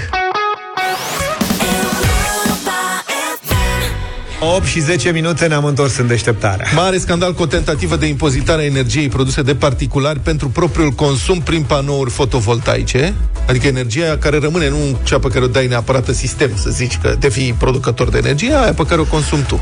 [4.55, 6.67] 8 și 10 minute ne-am întors în deșteptarea.
[6.75, 11.41] Mare scandal cu o tentativă de impozitare a energiei produse de particulari pentru propriul consum
[11.41, 13.15] prin panouri fotovoltaice,
[13.49, 16.99] adică energia care rămâne, nu cea pe care o dai neapărat în sistem, să zici
[17.03, 19.61] că te fii producător de energie, aia pe care o consumi tu.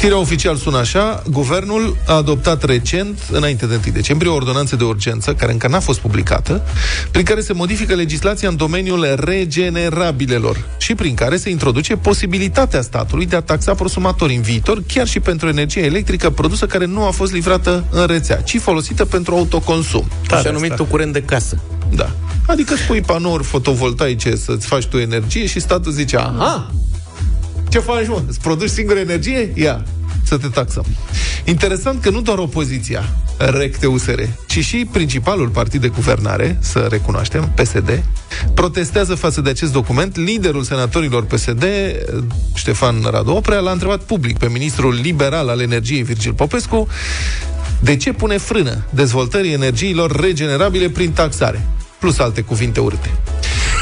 [0.00, 4.84] Știrea oficial sună așa, guvernul a adoptat recent, înainte de 1 decembrie, o ordonanță de
[4.84, 6.62] urgență, care încă n-a fost publicată,
[7.10, 13.26] prin care se modifică legislația în domeniul regenerabilelor și prin care se introduce posibilitatea statului
[13.26, 17.10] de a taxa prosumatorii în viitor, chiar și pentru energie electrică produsă care nu a
[17.10, 20.08] fost livrată în rețea, ci folosită pentru autoconsum.
[20.30, 21.58] Așa numitul curent de casă.
[21.94, 22.10] Da.
[22.46, 26.70] Adică îți pui panouri fotovoltaice să-ți faci tu energie și statul zice, aha,
[27.70, 28.22] ce faci, mă?
[28.28, 29.52] Îți produci singur energie?
[29.54, 29.84] Ia,
[30.24, 30.84] să te taxăm.
[31.44, 33.04] Interesant că nu doar opoziția,
[33.36, 38.04] recte USR, ci și principalul partid de guvernare, să recunoaștem, PSD,
[38.54, 40.16] protestează față de acest document.
[40.16, 41.64] Liderul senatorilor PSD,
[42.54, 46.88] Ștefan Radu Oprea, l-a întrebat public pe ministrul liberal al energiei, Virgil Popescu,
[47.80, 51.66] De ce pune frână dezvoltării energiilor regenerabile prin taxare?
[51.98, 53.10] Plus alte cuvinte urte.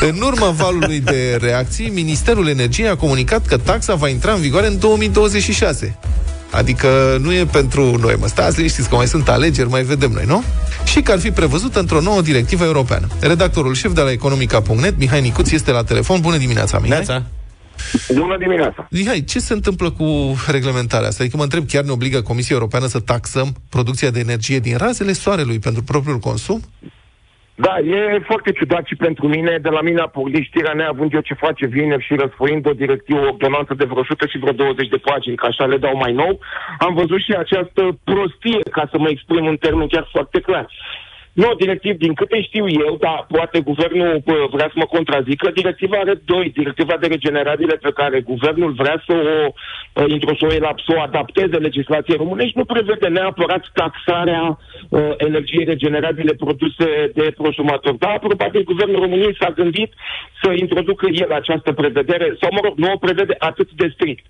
[0.01, 4.67] În urma valului de reacții, Ministerul Energiei a comunicat că taxa va intra în vigoare
[4.67, 5.99] în 2026.
[6.51, 8.27] Adică nu e pentru noi, mă.
[8.27, 10.43] Stați liniștiți că mai sunt alegeri, mai vedem noi, nu?
[10.85, 13.07] Și că ar fi prevăzută într-o nouă directivă europeană.
[13.21, 16.21] Redactorul șef de la economica.net, Mihai Nicuț, este la telefon.
[16.21, 16.97] Bună dimineața, Mihai!
[16.97, 17.25] Neața.
[18.15, 18.89] Bună dimineața!
[18.91, 21.23] Mihai, ce se întâmplă cu reglementarea asta?
[21.23, 25.13] Adică mă întreb, chiar ne obligă Comisia Europeană să taxăm producția de energie din razele
[25.13, 26.63] soarelui pentru propriul consum?
[27.61, 29.59] Da, e foarte ciudat și pentru mine.
[29.63, 33.19] De la mine a pornit știrea neavând eu ce face vineri și răsfoind o directivă,
[33.19, 36.13] o ordonanță de vreo 100 și vreo 20 de pagini, că așa le dau mai
[36.13, 36.41] nou,
[36.79, 40.67] am văzut și această prostie, ca să mă exprim în termeni chiar foarte clar.
[41.43, 45.97] Nu, directiv, din câte știu eu, dar poate guvernul bă, vrea să mă contrazică, directiva
[45.97, 46.51] are doi.
[46.51, 52.17] Directiva de regenerabile pe care guvernul vrea să o uh, introducă, să o adapteze legislației
[52.17, 57.95] românești, nu prevede neapărat taxarea uh, energiei regenerabile produse de prosumator.
[57.95, 59.93] Dar probabil guvernul României s-a gândit
[60.43, 64.25] să introducă el această prevedere, sau mă rog, nu o prevede atât de strict.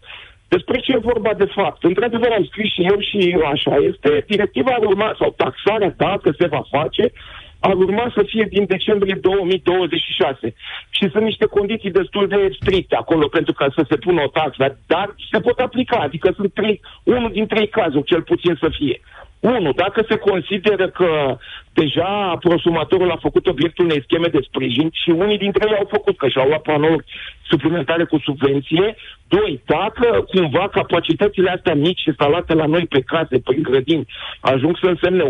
[0.48, 1.84] Despre ce e vorba de fapt?
[1.84, 4.24] Într-adevăr, am scris și eu și așa este.
[4.26, 7.12] Directiva ar urma, sau taxarea, dacă se va face,
[7.60, 10.54] ar urma să fie din decembrie 2026.
[10.90, 14.78] Și sunt niște condiții destul de stricte acolo pentru ca să se pună o taxă,
[14.86, 19.00] dar se pot aplica, adică sunt trei, unul din trei cazuri, cel puțin să fie.
[19.40, 21.38] Unu, dacă se consideră că
[21.72, 26.16] deja prosumatorul a făcut obiectul unei scheme de sprijin și unii dintre ei au făcut,
[26.16, 27.04] că și-au luat panouri
[27.50, 28.96] suplimentare cu subvenție.
[29.28, 34.06] Doi, dacă cumva capacitățile astea mici instalate la noi pe case, pe grădini,
[34.40, 35.24] ajung să însemne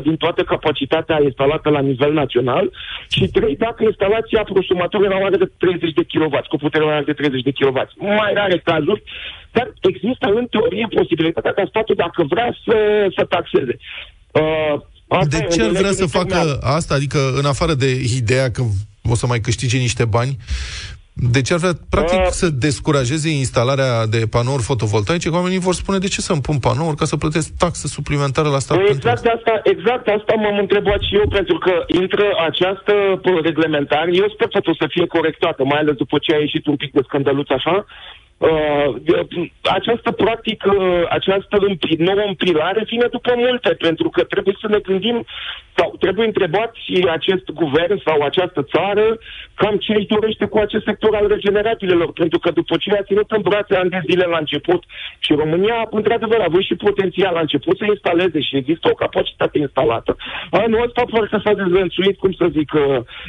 [0.00, 2.70] 8% din toată capacitatea instalată la nivel național.
[3.10, 7.04] Și trei, dacă instalația prosumatorului era mare de 30 de kW, cu putere mai mare
[7.04, 7.78] de 30 de kW.
[7.96, 9.02] Mai rare cazuri,
[9.52, 12.76] dar există în teorie posibilitatea ca statul, dacă vrea, să,
[13.16, 13.76] să taxeze.
[14.32, 14.80] Uh,
[15.28, 16.94] de ce ar vrea să facă asta?
[16.94, 18.62] Adică, în afară de ideea că
[19.10, 20.36] o să mai câștige niște bani,
[21.12, 25.28] de ce ar vrea, practic, uh, să descurajeze instalarea de panouri fotovoltaice?
[25.28, 28.58] Că oamenii vor spune, de ce să-mi pun panouri ca să plătesc taxă suplimentară la
[28.58, 28.76] stat?
[28.76, 32.92] Păi exact asta, exact asta m-am întrebat și eu, pentru că intră această
[33.42, 36.76] reglementare, eu sper că o să fie corectată, mai ales după ce a ieșit un
[36.76, 37.86] pic de scandăluț așa,
[38.38, 38.94] Uh,
[39.62, 40.72] această practică,
[41.08, 45.26] această împri, nouă împrilare vine după multe, pentru că trebuie să ne gândim
[45.78, 49.18] sau trebuie întrebat și acest guvern sau această țară
[49.54, 53.30] cam ce își dorește cu acest sector al regenerabilelor, pentru că după ce a ținut
[53.30, 54.82] în brațe ani de zile la început
[55.18, 59.58] și România, într-adevăr, a avut și potențial la început să instaleze și există o capacitate
[59.58, 60.16] instalată.
[60.50, 62.80] Anul ăsta parcă s-a dezvănțuit, cum să zic, uh,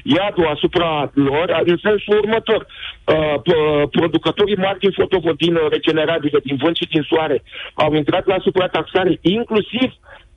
[0.03, 2.65] iadul asupra lor, în sensul următor.
[3.05, 3.35] Uh,
[3.91, 7.37] producătorii mari din fotovoltin regenerabile, din vânt și din soare,
[7.73, 9.89] au intrat la suprataxare, inclusiv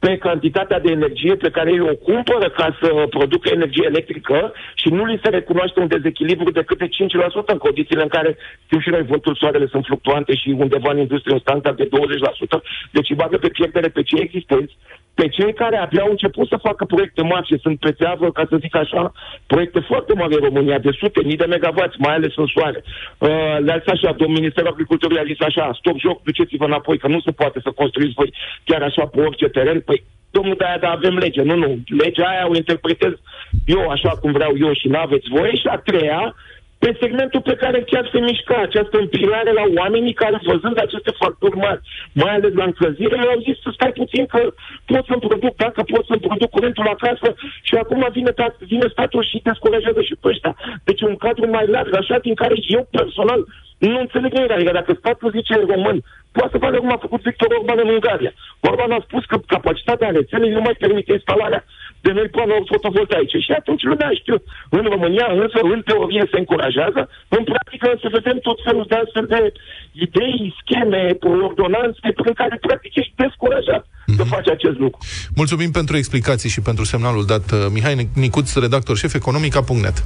[0.04, 4.88] pe cantitatea de energie pe care ei o cumpără ca să producă energie electrică și
[4.88, 6.90] nu li se recunoaște un dezechilibru de câte 5%
[7.46, 11.34] în condițiile în care, știu și noi, vântul soarele sunt fluctuante și undeva în industrie
[11.34, 11.88] un standard de 20%,
[12.90, 14.76] deci îi bagă pe pierdere pe cei existenți,
[15.14, 18.46] pe cei care abia au început să facă proiecte mari și sunt pe țeavă, ca
[18.50, 19.12] să zic așa,
[19.46, 22.80] proiecte foarte mari în România, de sute, mii de megavați, mai ales în soare.
[22.84, 27.08] Uh, le-a zis așa, domnul Ministerul Agriculturii a zis așa, stop joc, duceți-vă înapoi, că
[27.08, 28.34] nu se poate să construiți voi
[28.64, 29.80] chiar așa pe orice teren.
[30.32, 31.42] Păi, domnul, de-aia da, avem lege.
[31.42, 33.12] Nu, nu, legea aia o interpretez
[33.66, 35.54] eu așa cum vreau eu și n-aveți voie.
[35.56, 36.34] Și a treia,
[36.82, 41.56] pe segmentul pe care chiar se mișca această împilare la oamenii care, văzând aceste facturi
[41.56, 41.80] mari,
[42.12, 44.40] mai ales la încălzire, au zis să stai puțin că
[44.90, 47.28] pot să-mi produc, dacă pot să-mi produc curentul acasă
[47.68, 48.32] și acum vine,
[48.72, 50.52] vine statul și descurajează și pe ăștia.
[50.84, 53.40] Deci un cadru mai larg, așa, din care eu personal
[53.90, 54.50] nu înțeleg nimic.
[54.50, 55.98] Adică dacă statul zice român,
[56.36, 58.32] poate să facă cum a făcut Victor Orban în Ungaria.
[58.60, 61.64] Orban a spus că capacitatea rețelei nu mai permite instalarea
[62.04, 63.36] de noi panouri fotovoltaice.
[63.38, 64.36] Și atunci lumea știu.
[64.76, 67.00] În România, însă, în teorie se încurajează,
[67.36, 69.40] în practică să vedem tot felul de astfel de
[70.04, 71.02] idei, scheme,
[71.48, 74.16] ordonanțe prin care practic ești descurajat mm-hmm.
[74.18, 74.98] să faci acest lucru.
[75.40, 77.46] Mulțumim pentru explicații și pentru semnalul dat.
[77.50, 79.96] Uh, Mihai Nicuț, redactor șef economica.net.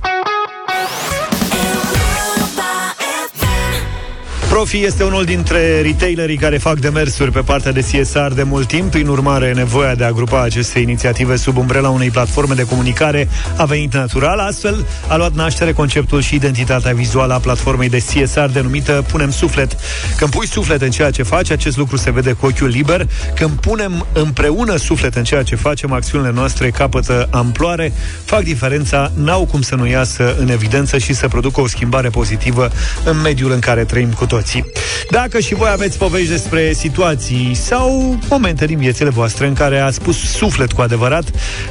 [4.57, 8.91] Profi este unul dintre retailerii care fac demersuri pe partea de CSR de mult timp.
[8.91, 13.65] Prin urmare, nevoia de a grupa aceste inițiative sub umbrela unei platforme de comunicare a
[13.65, 14.39] venit natural.
[14.39, 19.77] Astfel, a luat naștere conceptul și identitatea vizuală a platformei de CSR denumită Punem Suflet.
[20.17, 23.07] Când pui suflet în ceea ce faci, acest lucru se vede cu ochiul liber.
[23.35, 27.93] Când punem împreună suflet în ceea ce facem, acțiunile noastre capătă amploare,
[28.25, 32.71] fac diferența, n-au cum să nu iasă în evidență și să producă o schimbare pozitivă
[33.05, 34.73] în mediul în care trăim cu toți situații.
[35.11, 40.01] Dacă și voi aveți povești despre situații sau momente din viețile voastre în care ați
[40.01, 41.25] pus suflet cu adevărat,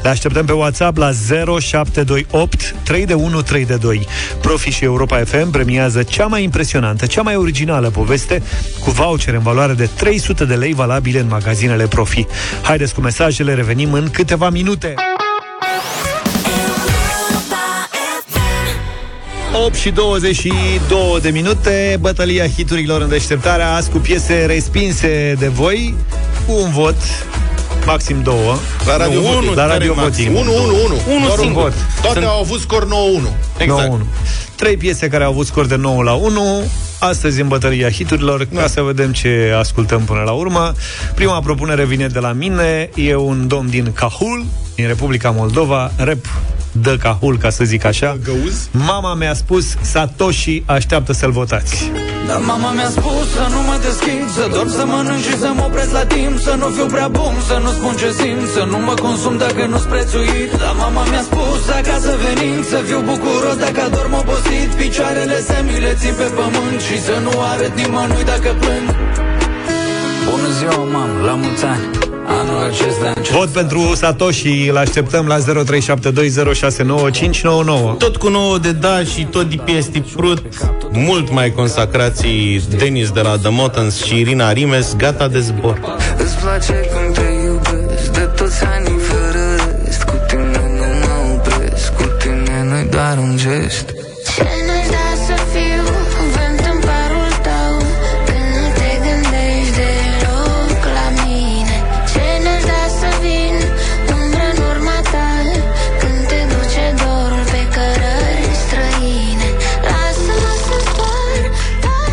[0.04, 1.12] le așteptăm pe WhatsApp la
[1.60, 4.08] 0728 3 de 1 3 de 2.
[4.42, 8.42] Profi și Europa FM premiază cea mai impresionantă, cea mai originală poveste
[8.84, 12.26] cu voucher în valoare de 300 de lei valabile în magazinele Profi.
[12.62, 14.94] Haideți cu mesajele, revenim în câteva minute.
[19.64, 25.96] 8 și 22 de minute Bătălia hiturilor în deșteptarea Azi cu piese respinse de voi
[26.48, 26.96] Cu un vot
[27.86, 29.42] Maxim două La Radio Nu, Voting.
[29.44, 30.36] unul, La Radio care Voting.
[30.36, 30.52] maxim?
[30.54, 31.16] 1, 1, 1.
[31.16, 31.62] Unul Doar un singur.
[31.62, 31.74] vot.
[32.02, 33.36] Toate Sunt- au avut scor 9-1.
[33.58, 33.82] Exact.
[33.88, 34.06] 9-1.
[34.56, 36.64] Trei piese care au avut scor de 9 la 1
[37.00, 40.74] Astăzi în bătălia hiturilor Ca să vedem ce ascultăm până la urmă
[41.16, 44.46] Prima propunere vine de la mine E un domn din Cahul
[44.76, 46.26] Din Republica Moldova Rap
[46.72, 48.68] dă Cahul, ca să zic așa Găuz?
[48.72, 51.92] Mama mi-a spus Satoshi așteaptă să-l votați
[52.30, 55.64] Dar mama mi-a spus să nu mă deschid Să dorm, să mănânc și să mă
[55.68, 58.78] opresc la timp Să nu fiu prea bun, să nu spun ce simt Să nu
[58.88, 60.50] mă consum dacă nu-s prețuit.
[60.62, 64.70] Dar mama mi-a spus acasă venind Să fiu bucuros dacă adorm obosit.
[64.82, 68.88] Picioarele să mi le țin pe pământ Și să nu arăt nimănui dacă plâng.
[70.30, 71.86] Bună ziua, mamă, la mulți ani.
[71.88, 72.05] Anul acesta încep
[73.32, 75.44] Vot pentru Satoshi, îl așteptăm la 0372069599
[77.98, 80.44] Tot cu nouă de da și tot de piesti prut
[80.92, 85.98] Mult mai consacrații Denis de la The Motans și Irina Rimes Gata de zbor.
[86.18, 90.04] Îți place cum te iubesc De toți anii fără rest.
[90.04, 93.95] Cu tine nu mă opresc Cu tine nu-i doar un gest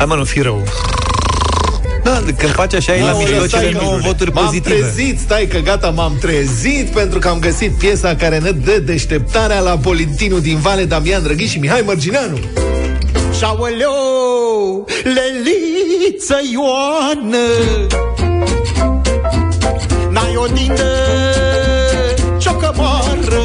[0.02, 0.62] Hai mă, nu fi rău
[2.04, 4.74] da, când faci așa, e la Aoleu, mijlocele stai că 9 voturi M-am pozitive.
[4.74, 9.60] trezit, stai că gata, m-am trezit pentru că am găsit piesa care ne dă deșteptarea
[9.60, 12.38] la Polintinu din Vale, Damian Drăghi și Mihai Mărgineanu.
[13.38, 17.46] Șaoleu, leliță Ioană
[20.10, 20.90] N-ai o dindă
[22.38, 23.41] ciocămoară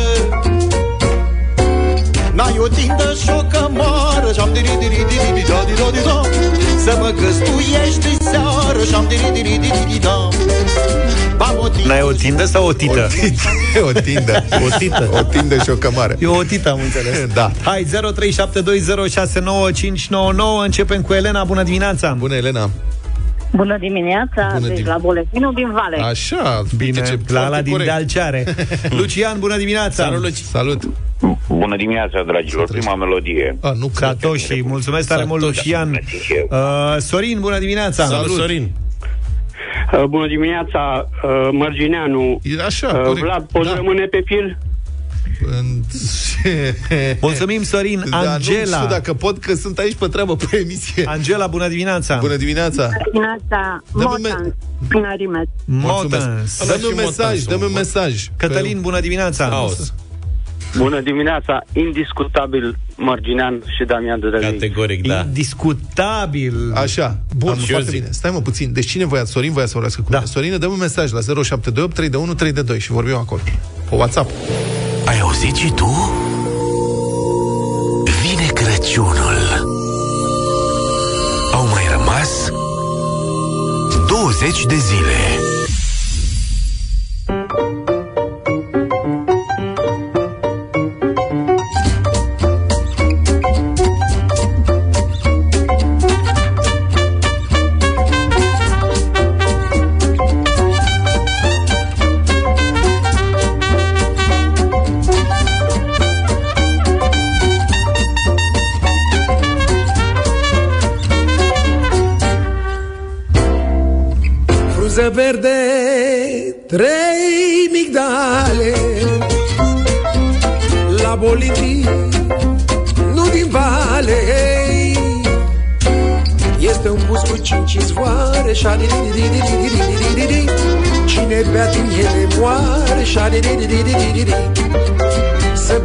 [2.38, 6.22] N-ai o dindă ciocămoară Și-am diri diri diri diri da diri diri da
[6.84, 10.30] Să mă găstuiești seară Și-am diri diri diri diri da
[11.86, 13.08] N-ai o tindă sau o tită?
[13.88, 14.44] O tindă.
[14.66, 15.10] O tită.
[15.12, 16.16] O tindă și o cămară.
[16.20, 17.34] E o tită, am înțeles.
[17.34, 17.52] Da.
[17.64, 17.90] Hai, 0372069599
[20.64, 22.70] Începem cu Elena, bună dimineața Bună, Elena.
[23.52, 25.98] Bună dimineața, Bună deci dim- la buletinul din Vale.
[25.98, 27.90] Așa, Bine, ce la foarte la din corect.
[27.90, 28.44] Dealceare
[29.00, 30.38] Lucian, bună dimineața Salut, Luci.
[30.38, 30.84] Salut.
[31.48, 32.68] Bună dimineața, dragilor.
[32.68, 33.58] Prima melodie.
[33.62, 34.10] A, nu cred.
[34.10, 35.58] Satoshi, mulțumesc tare mult, Satoshi.
[35.72, 36.00] Lucian
[36.50, 38.72] uh, Sorin, bună dimineața Salut, Sorin
[39.94, 42.40] Uh, Bună dimineața, uh, Mărgineanu.
[42.44, 43.20] E așa, Uh, corect.
[43.20, 43.76] Vlad, poți Da.
[43.76, 44.58] rămâne pe fir?
[46.44, 46.52] În-
[47.22, 51.04] Mulțumim, Sorin Da, nu Angela știu dacă pot, că sunt aici pe treabă pe emisie.
[51.06, 52.90] Angela, bună dimineața Bună dimineața.
[53.12, 54.56] Dimineața, Dă-mi Motan,
[54.88, 55.48] prin Arimet.
[55.66, 56.26] Mulțumesc.
[56.26, 57.74] Motans Dă-mi un și mesaj, Motan dă-mi un sunt.
[57.74, 58.28] mesaj.
[58.38, 59.94] Cătălin, bună dimineața Haos
[60.78, 64.52] Bună dimineața, indiscutabil Mărginean și Damian de Dălii.
[64.52, 68.00] Categoric, da Indiscutabil Așa, bun, Am și eu foarte zic.
[68.00, 68.12] bine.
[68.12, 68.74] Stai mă puțin.
[68.74, 70.18] Deci cine voia, Sorin voia să vorbească cu Da.
[70.18, 70.30] mine?
[70.30, 73.42] Sorin, dă un mesaj la 0728 3 de 1 3 de 2 și vorbim acolo.
[73.90, 74.32] Pe WhatsApp.
[75.06, 76.12] Ai auzit și tu?
[78.88, 79.66] Vine Crăciunul.
[81.54, 82.52] Au mai rămas
[84.08, 85.37] 20 de zile.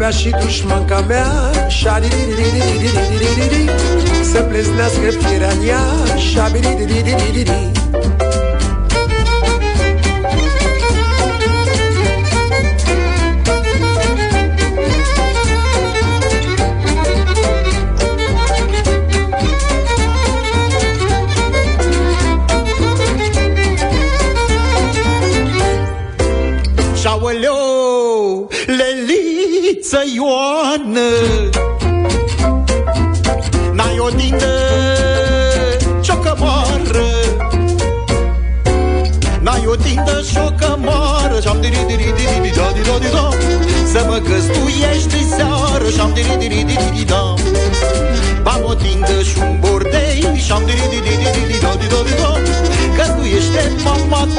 [0.03, 1.27] Să bea și dușmanca mea.
[4.23, 5.81] Să pleznească firea în ea
[6.17, 7.82] o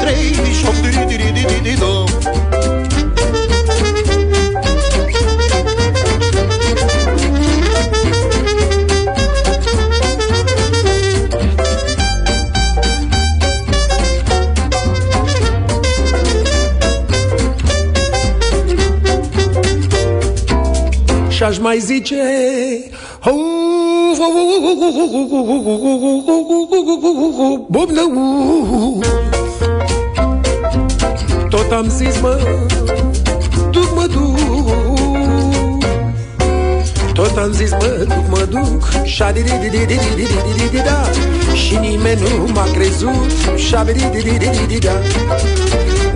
[0.04, 2.04] 38 diri diri diri diri do
[21.44, 22.16] aș mai zice
[27.68, 28.43] Bubnău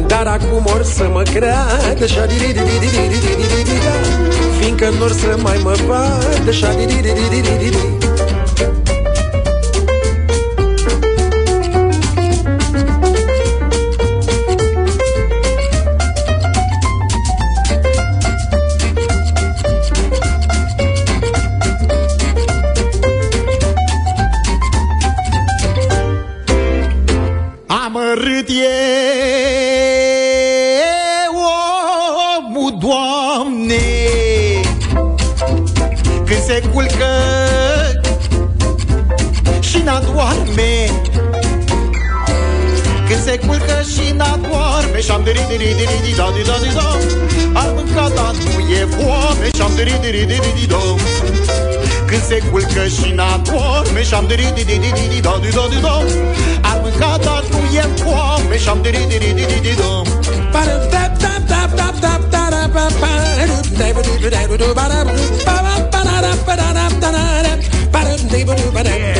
[0.07, 2.19] Dar acum or să mă creadă și
[4.61, 6.65] Fiindcă nu or să mai mă vadă și
[36.49, 37.13] se culcă
[39.61, 40.73] și n-adoarme
[43.09, 46.89] Când se culcă și n-adoarme Și-am diri diri diri di da di da di da
[47.61, 50.83] Ar mânca, dar nu e foame Și-am diri diri diri di da
[52.07, 55.65] când se culcă și n-adorme Și-am diri di di di di di da di da
[55.73, 55.97] di da
[56.71, 59.93] Ar mânca, dar nu e foame Și-am diri diri di di di da
[65.49, 65.78] Când
[68.89, 69.19] Yeah.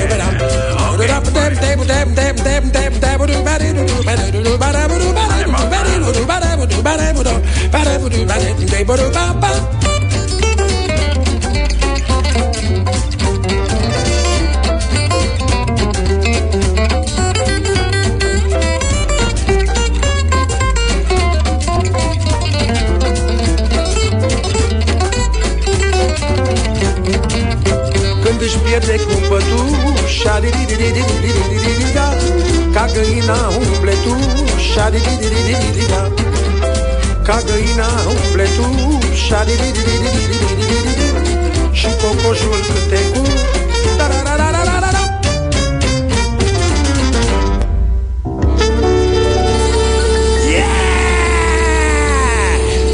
[28.89, 30.39] mine cu pătușa
[32.73, 33.93] Ca găina umple
[37.23, 38.47] Ca găina umple
[41.73, 43.23] Și cocoșul câte cu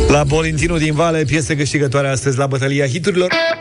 [0.09, 3.54] La Bolintinu din Vale, piese câștigătoare astăzi la bătălia hiturilor.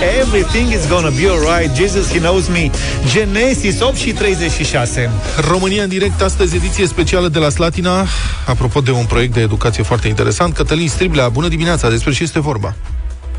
[0.00, 2.70] Everything is gonna be alright Jesus, He knows me
[3.06, 5.10] Genesis 8 și 36
[5.50, 8.04] România în direct, astăzi ediție specială de la Slatina
[8.46, 12.40] Apropo de un proiect de educație foarte interesant Cătălin Striblea, bună dimineața, despre ce este
[12.40, 12.74] vorba?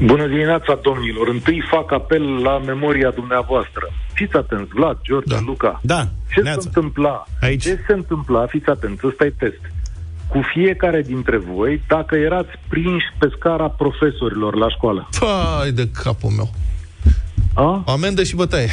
[0.05, 1.27] Bună dimineața, domnilor!
[1.27, 3.93] Întâi fac apel la memoria dumneavoastră.
[4.13, 5.39] Fiți atenți, Vlad, George, da.
[5.45, 5.79] Luca.
[5.83, 7.27] Da, Ce se întâmpla?
[7.41, 7.63] Aici.
[7.63, 8.45] Ce se întâmpla?
[8.45, 9.61] Fiți atenți, ăsta e test.
[10.31, 15.09] Cu fiecare dintre voi, dacă erați prinși pe scara profesorilor la școală.
[15.19, 16.49] Pai de capul meu
[17.53, 17.83] A?
[17.85, 18.69] Amendă și bătaie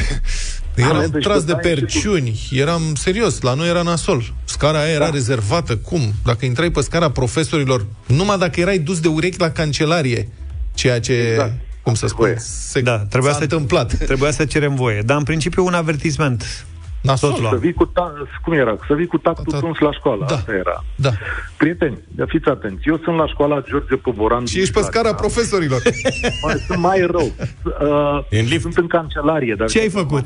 [0.75, 4.79] Eram Amendă și tras de bătaie și perciuni Eram serios, la noi era nasol Scara
[4.79, 5.11] aia era Da.
[5.11, 6.01] rezervată Cum?
[6.23, 10.29] Dacă intrai pe scara profesorilor Numai dacă erai dus de urechi la cancelarie
[10.73, 11.53] Ceea ce, Exact.
[11.81, 15.23] cum să spun, se, Da, trebuia s-a să, întâmplat trebuia să cerem voie Dar în
[15.23, 16.65] principiu un avertisment
[17.01, 17.29] Nasol.
[17.29, 18.75] Tot Să luam vii cu ta- cum era?
[18.87, 19.59] Să vii cu tactul Da.
[19.59, 20.25] tuns la școală.
[20.27, 20.35] Da.
[20.35, 20.83] Asta era.
[20.95, 21.09] Da.
[21.57, 21.97] Prieteni,
[22.27, 22.87] fiți atenți.
[22.87, 24.45] Eu sunt la școala George Poboran.
[24.45, 25.01] Și din ești pe Slatina.
[25.01, 25.81] scara profesorilor
[26.43, 27.31] Mai, sunt mai rău.
[27.81, 28.61] Uh, în lift.
[28.61, 29.55] Sunt în cancelarie.
[29.55, 30.25] Dar Ce ai făcut?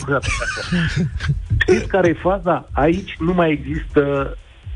[1.62, 2.70] Știți care e faza?
[2.72, 4.34] Aici nu mai există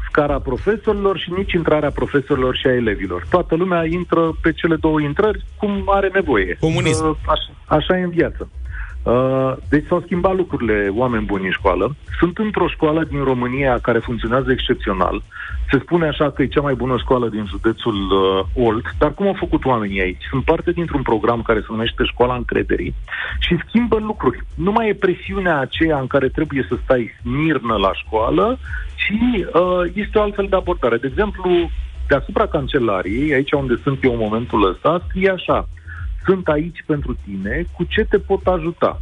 [0.09, 3.25] scara profesorilor și nici intrarea profesorilor și a elevilor.
[3.29, 6.57] Toată lumea intră pe cele două intrări cum are nevoie.
[6.59, 7.05] Comunism.
[7.05, 8.49] Uh, Așa, așa e în viață.
[9.07, 11.95] Uh, Deci s-au schimbat lucrurile, oameni buni în școală.
[12.19, 15.21] Sunt într-o școală din România care funcționează excepțional.
[15.71, 19.27] Se spune așa că e cea mai bună școală din județul uh, Olt, dar cum
[19.27, 20.23] au făcut oamenii aici?
[20.29, 22.95] Sunt parte dintr-un program care se numește Școala Încrederii
[23.39, 24.43] și schimbă lucruri.
[24.55, 28.57] Nu mai e presiunea aceea în care trebuie să stai smirnă la școală,
[28.95, 30.97] ci uh, este o altfel de abordare.
[30.97, 31.69] De exemplu,
[32.07, 35.67] deasupra cancelariei, aici unde sunt eu în momentul ăsta, scrie așa,
[36.27, 39.01] sunt aici pentru tine, cu ce te pot ajuta?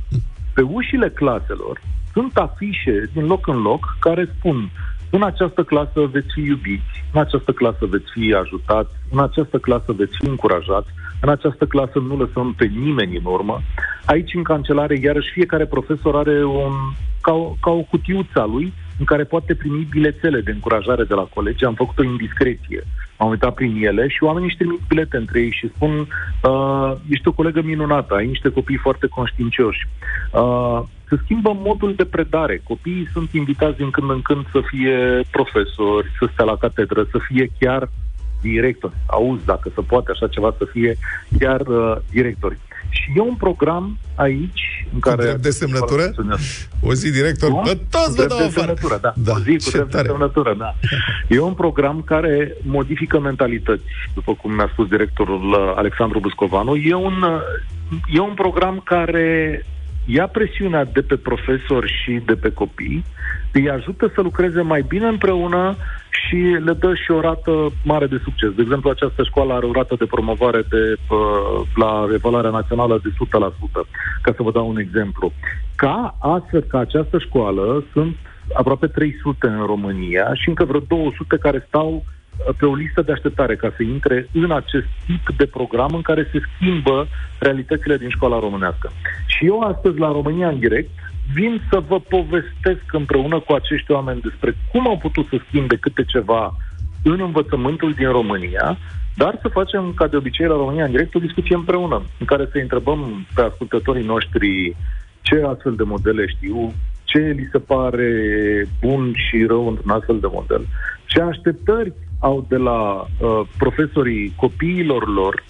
[0.53, 1.82] Pe ușile claselor
[2.13, 4.69] sunt afișe din loc în loc care spun
[5.09, 9.91] în această clasă veți fi iubiți, în această clasă veți fi ajutați, în această clasă
[9.91, 10.89] veți fi încurajați,
[11.21, 13.61] în această clasă nu lăsăm pe nimeni în urmă.
[14.05, 16.73] Aici, în cancelare, iarăși fiecare profesor are un,
[17.21, 21.13] ca, o, ca o cutiuță a lui în care poate primi bilețele de încurajare de
[21.13, 21.65] la colegi.
[21.65, 22.84] Am făcut o indiscreție.
[23.20, 27.28] M-am uitat prin ele și oamenii își trimit bilete între ei și spun uh, ești
[27.28, 29.88] o colegă minunată, ai niște copii foarte conștiincioși.
[30.32, 32.61] Uh, se schimbă modul de predare.
[32.63, 37.18] Copiii sunt invitați din când în când să fie profesori, să stea la catedră, să
[37.28, 37.89] fie chiar
[38.41, 38.93] directori.
[39.05, 40.97] Auzi, dacă se poate așa ceva, să fie
[41.39, 42.57] chiar uh, directori.
[42.89, 45.23] Și e un program aici în care...
[45.23, 46.11] Drept de semnătură?
[46.81, 47.61] O zi director, Nu?
[47.63, 48.49] bă, toți vă Drept dau de afară.
[48.65, 49.13] semnătură, da.
[49.15, 50.07] Da, O zi cu ce drept de tare.
[50.07, 50.75] semnătură, da.
[51.36, 53.83] E un program care modifică mentalități,
[54.13, 56.75] după cum mi-a spus directorul uh, Alexandru Buscovanu.
[56.75, 59.65] E un, uh, e un program care
[60.06, 63.03] ia presiunea de pe profesori și de pe copii,
[63.51, 65.76] îi ajută să lucreze mai bine împreună
[66.10, 68.49] și le dă și o rată mare de succes.
[68.51, 73.10] De exemplu, această școală are o rată de promovare de, uh, la evaluarea națională de
[73.10, 73.88] 100%,
[74.22, 75.32] ca să vă dau un exemplu.
[75.76, 78.16] Ca astfel, ca această școală, sunt
[78.53, 82.03] aproape 300 în România și încă vreo 200 care stau uh,
[82.57, 86.29] pe o listă de așteptare ca să intre în acest tip de program în care
[86.31, 87.07] se schimbă
[87.39, 88.91] realitățile din școala românească.
[89.25, 90.89] Și eu astăzi la România în direct
[91.33, 96.03] vin să vă povestesc împreună cu acești oameni despre cum au putut să schimbe câte
[96.03, 96.55] ceva
[97.03, 98.77] în învățământul din România,
[99.15, 102.47] dar să facem, ca de obicei, la România în direct, o discuție împreună, în care
[102.51, 104.75] să întrebăm pe ascultătorii noștri
[105.21, 106.73] ce astfel de modele știu,
[107.03, 108.11] ce li se pare
[108.81, 110.65] bun și rău într-un astfel de model,
[111.05, 111.93] ce așteptări
[112.26, 115.43] au de la uh, profesorii copiilor lor,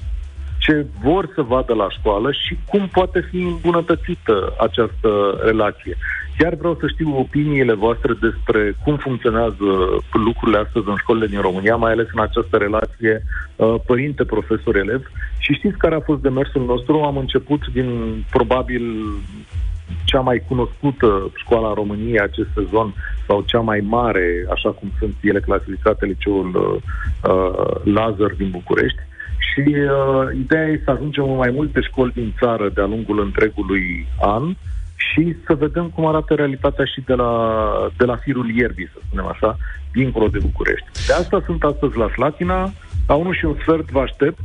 [0.59, 5.09] ce vor să vadă la școală și cum poate fi îmbunătățită această
[5.43, 5.97] relație.
[6.37, 9.67] Chiar vreau să știu opiniile voastre despre cum funcționează
[10.11, 13.23] lucrurile astăzi în școlile din România, mai ales în această relație
[13.55, 15.01] uh, părinte-profesor-elev.
[15.37, 17.01] Și știți care a fost demersul nostru?
[17.01, 17.89] Am început din
[18.29, 18.83] probabil
[20.03, 22.93] cea mai cunoscută școală a României acest sezon
[23.27, 28.99] sau cea mai mare, așa cum sunt ele clasificate, liceul uh, uh, Lazar din București.
[29.37, 34.07] Și uh, ideea e să ajungem în mai multe școli din țară de-a lungul întregului
[34.21, 34.55] an
[34.95, 37.31] și să vedem cum arată realitatea și de la,
[37.97, 39.57] de la firul ierbii, să spunem așa,
[39.91, 40.87] dincolo de București.
[41.07, 42.71] De asta sunt astăzi la Slatina,
[43.07, 44.43] la 1 și un sfert vă aștept,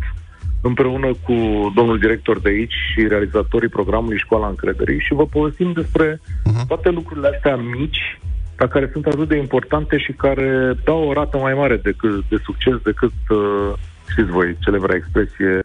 [0.62, 1.34] împreună cu
[1.74, 6.20] domnul director de aici și realizatorii programului Școala Încrederii și vă povestim despre
[6.68, 8.20] toate lucrurile astea mici,
[8.60, 12.36] dar care sunt atât de importante și care dau o rată mai mare decât, de
[12.44, 13.72] succes decât, uh,
[14.10, 15.60] știți voi, celebra expresie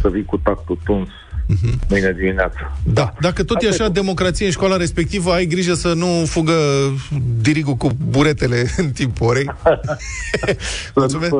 [0.00, 1.08] să vii cu tactul tuns
[1.88, 2.78] mâine dimineață.
[2.84, 6.52] Da, dacă tot e așa democrație în școala respectivă, ai grijă să nu fugă
[7.40, 9.50] dirigul cu buretele în timpul orei.
[10.94, 11.34] Mulțumesc.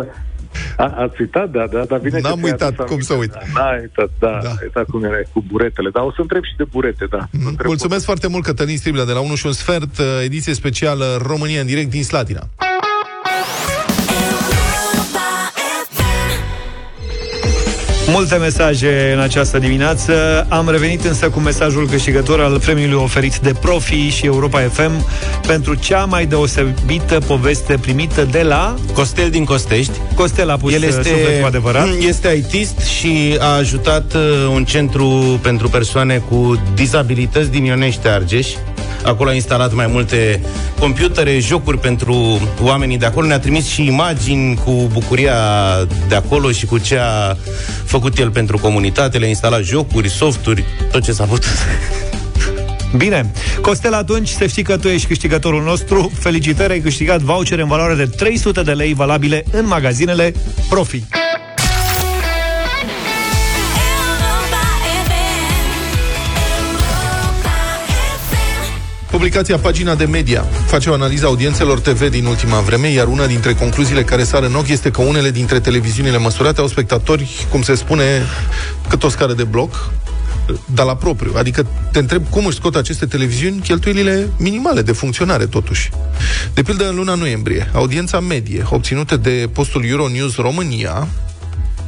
[0.77, 3.33] A, ați uitat, da, da, dar bine N-am că ți-ai uitat, adus cum să uit.
[3.35, 3.53] aminte.
[3.55, 4.49] Da, N-ai uitat, da, da.
[4.49, 5.91] ai uitat cum era cu buretele.
[5.91, 7.29] Dar o să întreb și de burete, da.
[7.47, 11.19] Întreb Mulțumesc foarte mult, Cătălin Striblea, de la 1 și un sfert, uh, ediție specială
[11.27, 12.41] România în direct din Slatina.
[18.13, 20.47] Multe mesaje în această dimineață.
[20.49, 25.07] Am revenit însă cu mesajul câștigător al premiului oferit de Profi și Europa FM
[25.47, 28.75] pentru cea mai deosebită poveste primită de la...
[28.93, 29.93] Costel din Costești.
[30.15, 30.99] Costel a pus El este...
[30.99, 31.89] este, cu adevărat.
[32.09, 34.21] este ITist și a ajutat uh,
[34.53, 38.49] un centru pentru persoane cu dizabilități din Ionește Argeș.
[39.05, 40.41] Acolo a instalat mai multe
[40.79, 43.27] computere, jocuri pentru oamenii de acolo.
[43.27, 45.35] Ne-a trimis și imagini cu bucuria
[46.09, 47.37] de acolo și cu ce a
[47.85, 49.19] făcut el pentru comunitate.
[49.19, 51.49] Le-a instalat jocuri, softuri, tot ce s-a putut.
[52.97, 53.31] Bine.
[53.61, 56.11] Costel, atunci să știi că tu ești câștigătorul nostru.
[56.19, 60.35] Felicitări, ai câștigat vouchere în valoare de 300 de lei valabile în magazinele
[60.69, 61.03] Profi.
[69.11, 73.27] Publicația Pagina de Media face o analiză a audiențelor TV din ultima vreme, iar una
[73.27, 77.63] dintre concluziile care sar în ochi este că unele dintre televiziunile măsurate au spectatori, cum
[77.63, 78.23] se spune,
[78.89, 79.93] cât o scară de bloc,
[80.75, 81.33] dar la propriu.
[81.37, 85.91] Adică te întreb cum își scot aceste televiziuni cheltuielile minimale de funcționare, totuși.
[86.55, 91.09] De pildă, în luna noiembrie, audiența medie obținută de postul Euronews România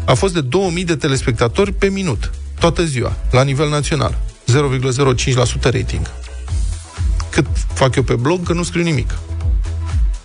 [0.04, 4.18] a fost de 2000 de telespectatori pe minut, toată ziua, la nivel național.
[4.52, 6.21] 0,05% rating.
[7.32, 9.18] Cât fac eu pe blog, că nu scriu nimic.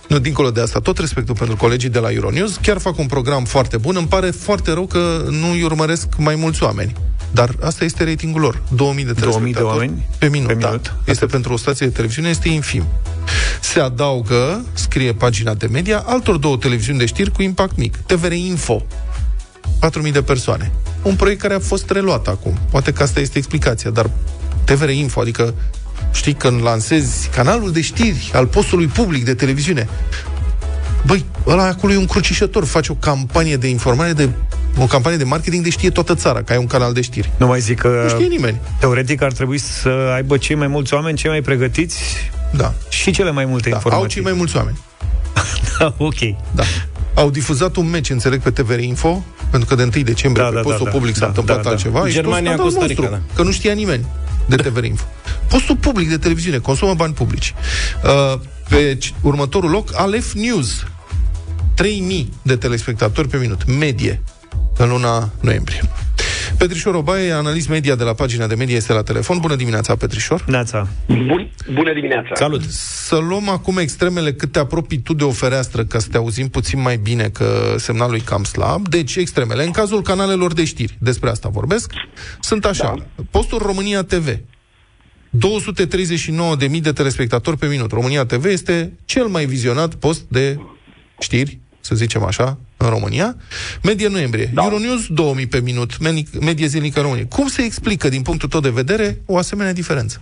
[0.08, 3.46] nu, dincolo de asta, tot respectul pentru colegii de la Euronews, chiar fac un program
[3.46, 3.96] foarte bun.
[3.96, 6.94] Îmi pare foarte rău că nu îi urmăresc mai mulți oameni.
[7.32, 8.62] Dar asta este ratingul lor.
[8.76, 10.08] 2000 de 2000 de telespectatori oameni?
[10.18, 10.48] pe minut.
[10.48, 10.68] Pe da.
[10.68, 10.96] minut.
[11.06, 12.84] Este pentru o stație de televiziune, este infim.
[13.62, 17.98] Se adaugă, scrie pagina de media, altor două televiziuni de știri cu impact mic.
[17.98, 18.86] TVR Info,
[20.06, 20.72] 4.000 de persoane.
[21.02, 22.58] Un proiect care a fost reluat acum.
[22.70, 24.10] Poate că asta este explicația, dar
[24.64, 25.54] TVR Info, adică
[26.14, 29.88] știi, când lansezi canalul de știri al postului public de televiziune,
[31.06, 34.30] băi, ăla acolo e un crucișător, face o campanie de informare, de
[34.80, 37.32] o campanie de marketing de știe toată țara, că ai un canal de știri.
[37.38, 38.02] Nu mai zic că...
[38.04, 38.60] Nu știe nimeni.
[38.80, 42.02] Teoretic ar trebui să aibă cei mai mulți oameni, cei mai pregătiți
[42.52, 42.74] da.
[42.90, 44.06] și cele mai multe Da, informații.
[44.06, 44.78] au cei mai mulți oameni.
[45.80, 46.20] da, ok.
[46.52, 46.64] Da.
[47.14, 50.56] Au difuzat un meci, înțeleg, pe TVR Info, pentru că de 1 decembrie Da, pe
[50.56, 51.70] da, postul da, public da, s-a da, întâmplat da, da.
[51.70, 52.08] altceva.
[52.08, 54.06] și Germania, tot scandalul Costa Rica, nostru, Că nu știa nimeni
[54.48, 55.04] de TVR Info.
[55.50, 57.54] Postul public de televiziune consumă bani publici.
[58.04, 58.40] Uh,
[58.70, 60.84] pe c- următorul loc, Alef News.
[61.74, 64.24] 3000 de telespectatori pe minut, medie,
[64.78, 65.82] în luna noiembrie.
[66.58, 69.38] Petrișor Obaie, analist media de la pagina de media, este la telefon.
[69.40, 70.44] Bună dimineața, Petrișor.
[70.48, 70.88] Neața.
[71.08, 72.30] Bun, bună dimineața!
[72.34, 72.62] Salut!
[72.70, 76.48] Să luăm acum extremele cât te apropii tu de o fereastră, ca să te auzim
[76.48, 78.88] puțin mai bine, că semnalul e cam slab.
[78.88, 79.64] Deci, extremele.
[79.64, 81.92] În cazul canalelor de știri, despre asta vorbesc,
[82.40, 82.94] sunt așa.
[82.98, 83.24] Da.
[83.32, 84.28] Postul România TV.
[86.68, 87.92] 239.000 de telespectatori pe minut.
[87.92, 90.60] România TV este cel mai vizionat post de
[91.20, 93.36] știri, să zicem așa, în România.
[93.84, 94.48] Media noiembrie.
[94.54, 94.64] Da.
[94.64, 97.26] Euronews 2000 pe minut, meni- medie zilnică în România.
[97.38, 100.16] Cum se explică, din punctul tău de vedere, o asemenea diferență?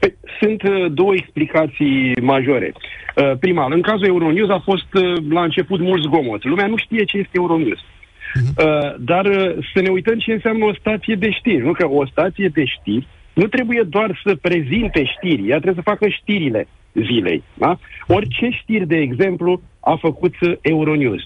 [0.00, 2.72] Păi, sunt uh, două explicații majore.
[2.72, 6.44] Uh, prima, în cazul Euronews a fost uh, la început mult zgomot.
[6.44, 7.78] Lumea nu știe ce este Euronews.
[7.78, 11.64] Uh, dar uh, să ne uităm ce înseamnă o stație de știri.
[11.68, 15.90] Nu că o stație de știri nu trebuie doar să prezinte știri, ea trebuie să
[15.92, 17.42] facă știrile zilei.
[17.54, 17.78] Da?
[18.06, 21.22] Orice știri, de exemplu, a făcut uh, Euronews.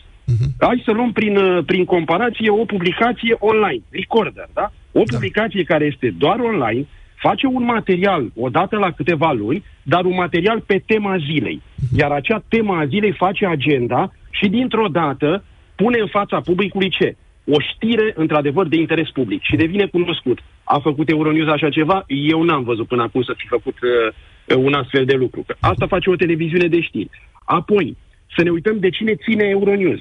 [0.58, 4.72] Hai să luăm prin, uh, prin comparație o publicație online, Recorder, da?
[4.92, 6.86] O publicație care este doar online,
[7.26, 11.62] face un material odată la câteva luni, dar un material pe tema zilei.
[11.96, 15.44] Iar acea tema a zilei face agenda și dintr-o dată
[15.74, 17.16] pune în fața publicului ce?
[17.46, 20.38] O știre, într-adevăr, de interes public și devine cunoscut.
[20.64, 22.04] A făcut Euronews așa ceva?
[22.06, 24.14] Eu n-am văzut până acum să fi făcut uh,
[24.56, 25.42] un astfel de lucru.
[25.46, 27.10] Că Asta face o televiziune de știri.
[27.44, 27.96] Apoi,
[28.36, 30.00] să ne uităm de cine ține Euronews.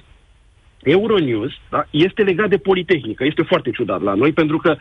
[0.83, 3.23] Euronews da, este legat de Politehnică.
[3.25, 4.75] Este foarte ciudat la noi, pentru că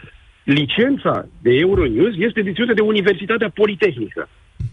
[0.45, 4.29] licența de Euronews este deținută de Universitatea Politehnică.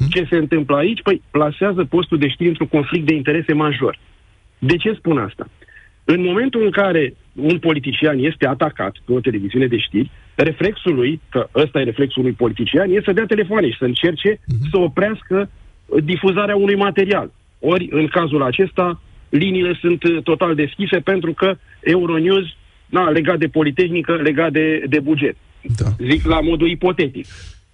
[0.09, 1.01] Ce se întâmplă aici?
[1.01, 3.99] Păi plasează postul de știri într-un conflict de interese major.
[4.59, 5.49] De ce spun asta?
[6.15, 11.21] În momentul în care un politician este atacat pe o televiziune de știri, reflexul lui,
[11.29, 14.39] că ăsta e reflexul lui politician, e să dea telefoane și să încerce
[14.71, 17.31] să oprească uh, difuzarea unui material.
[17.59, 22.45] Ori, în cazul acesta, liniile sunt uh, total deschise pentru că Euronews,
[22.85, 25.35] na, legat de Politehnică, legat de, de buget.
[25.77, 25.89] Da.
[26.09, 27.25] Zic la modul ipotetic.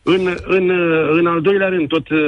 [0.03, 2.19] În, în, uh, în al doilea rând, tot uh,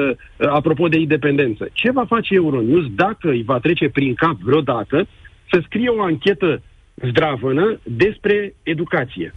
[0.50, 5.08] apropo de independență, ce va face Euronews dacă îi va trece prin cap vreodată
[5.52, 6.62] să scrie o anchetă
[6.94, 9.34] zdravănă despre educație?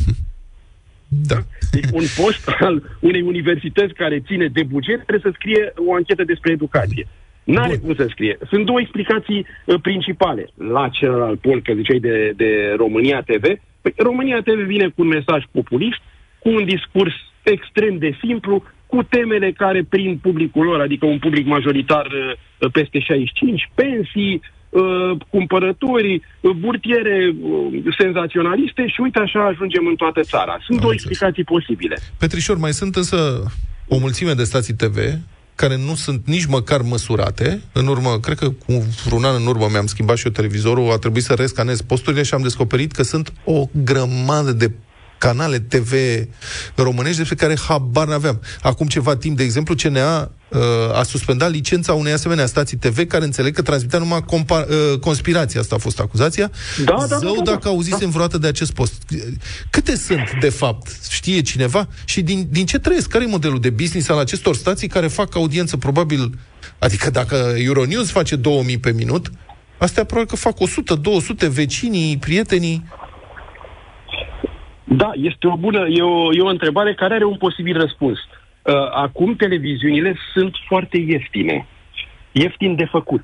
[1.09, 1.37] Da.
[1.71, 6.25] Deci un post al unei universități care ține de buget trebuie să scrie o anchetă
[6.25, 7.07] despre educație.
[7.45, 8.39] N-are cum să scrie.
[8.49, 10.51] Sunt două explicații uh, principale.
[10.55, 13.43] La celălalt pol, că ziceai de, de România TV,
[13.81, 16.01] păi România TV vine cu un mesaj populist,
[16.39, 21.47] cu un discurs extrem de simplu, cu temele care prind publicul lor, adică un public
[21.47, 29.87] majoritar uh, peste 65, pensii, uh, cumpărături, uh, burtiere uh, senzaționaliste și uite așa ajungem
[29.87, 30.59] în toată țara.
[30.67, 31.99] Sunt două explicații posibile.
[32.19, 33.17] Petrișor, mai sunt însă
[33.89, 34.97] o mulțime de stații TV
[35.55, 37.61] care nu sunt nici măcar măsurate.
[37.73, 38.73] În urmă, cred că cu
[39.05, 42.35] vreun an în urmă mi-am schimbat și eu televizorul, a trebuit să rescanez posturile și
[42.35, 44.71] am descoperit că sunt o grămadă de
[45.19, 45.93] canale TV
[46.75, 48.41] românești despre care habar n-aveam.
[48.63, 50.40] Acum ceva timp, de exemplu, CNA uh,
[50.95, 55.61] a suspendat licența unei asemenea stații TV care înțeleg că transmitea numai compa- uh, conspirația.
[55.61, 56.51] Asta a fost acuzația.
[56.85, 58.09] Da, da, Zău da, da, dacă auzisem da.
[58.09, 59.03] vreodată de acest post.
[59.71, 61.09] Câte sunt, de fapt?
[61.11, 61.89] Știe cineva?
[62.05, 63.09] Și din, din ce trăiesc?
[63.09, 66.39] Care e modelul de business al acestor stații care fac audiență probabil...
[66.79, 69.31] Adică dacă Euronews face 2000 pe minut,
[69.79, 72.85] astea probabil că fac 100, 200, vecinii, prietenii.
[74.85, 78.19] Da, este o bună, e o, e o întrebare care are un posibil răspuns.
[78.19, 78.40] Uh,
[78.93, 81.67] acum televiziunile sunt foarte ieftine.
[82.33, 83.21] Ieftin de făcut.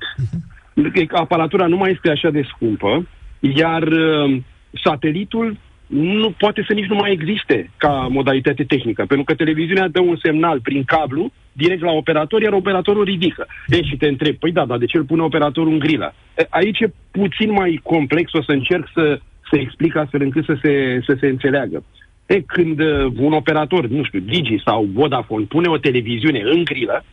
[1.11, 3.07] Aparatura nu mai este așa de scumpă,
[3.39, 4.41] iar uh,
[4.83, 5.57] satelitul
[5.87, 10.17] nu poate să nici nu mai existe ca modalitate tehnică, pentru că televiziunea dă un
[10.21, 13.47] semnal prin cablu direct la operator, iar operatorul ridică.
[13.67, 16.13] E, și te întreb, păi da, dar de ce îl pune operatorul în grilă?
[16.37, 19.19] E, aici e puțin mai complex, o să încerc să,
[19.49, 21.83] să explic astfel încât să se, să se înțeleagă.
[22.27, 27.03] E, când uh, un operator, nu știu, Digi sau Vodafone pune o televiziune în grilă,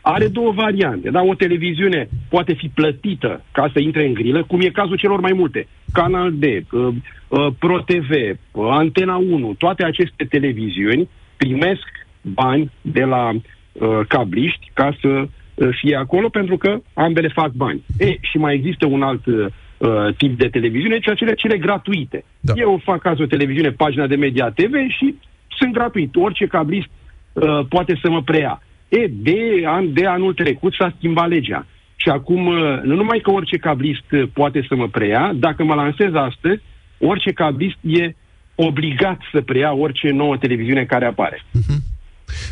[0.00, 1.10] are două variante.
[1.10, 1.22] Da?
[1.22, 5.32] O televiziune poate fi plătită ca să intre în grilă, cum e cazul celor mai
[5.32, 5.66] multe.
[5.92, 6.60] Canal D, uh,
[7.28, 11.88] uh, Pro TV, uh, Antena 1, toate aceste televiziuni primesc
[12.22, 17.82] bani de la uh, cabliști ca să uh, fie acolo pentru că ambele fac bani.
[17.98, 19.24] E, și mai există un alt
[19.78, 22.24] uh, tip de televiziune, ceea cele, cele gratuite.
[22.40, 22.52] Da.
[22.56, 25.14] Eu fac caz o televiziune, pagina de Media TV și
[25.58, 26.16] sunt gratuit.
[26.16, 26.88] Orice cablist
[27.32, 28.62] uh, poate să mă preia.
[28.88, 31.66] E, de, an, de anul trecut s-a schimbat legea.
[31.96, 35.74] Și acum, uh, nu numai că orice cablist uh, poate să mă preia, dacă mă
[35.74, 36.62] lansez astăzi,
[36.98, 38.14] orice cablist e
[38.54, 41.42] obligat să preia orice nouă televiziune care apare.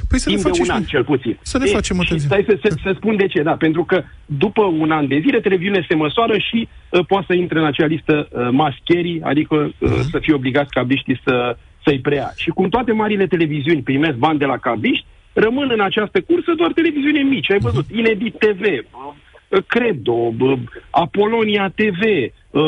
[0.08, 1.38] Păi să ne Timp de facem un și- an, cel puțin.
[1.42, 2.42] Să ne E, facem o și televiziune.
[2.44, 5.40] Stai să, să, să spun de ce, da, pentru că după un an de zile,
[5.40, 9.54] televiziunile se măsoară și uh, poate să intre în acea listă uh, mass carry, adică
[9.56, 10.10] uh, Mhm.
[10.10, 12.32] să fie obligați cabliștii să, să-i preia.
[12.36, 16.72] Și cum toate marile televiziuni primesc bani de la cabliști, rămân în această cursă doar
[16.72, 17.50] televiziune mici.
[17.50, 20.58] Ai văzut, Inedit TV, uh, Credo, uh,
[20.90, 22.60] Apolonia TV, uh,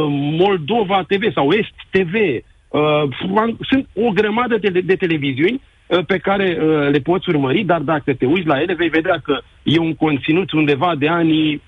[0.43, 2.15] Moldova TV sau Est TV.
[2.69, 3.03] Uh,
[3.71, 5.61] sunt o grămadă de, de televiziuni uh,
[6.07, 9.41] pe care uh, le poți urmări, dar dacă te uiți la ele, vei vedea că
[9.63, 11.63] e un conținut undeva de anii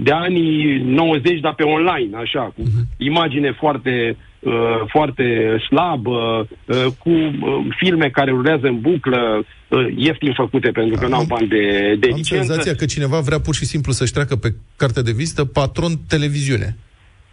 [0.00, 2.62] de anii 90, dar pe online, așa, cu
[2.96, 4.52] imagine foarte, uh,
[4.88, 11.06] foarte slabă, uh, cu uh, filme care rulează în buclă, uh, ieftin făcute pentru că
[11.06, 12.44] n-au bani de, de Am licență.
[12.44, 16.76] senzația că cineva vrea pur și simplu să-și treacă pe cartea de vizită patron televiziune.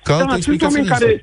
[0.03, 1.21] Ca altă Da, sunt explicație oameni nu care...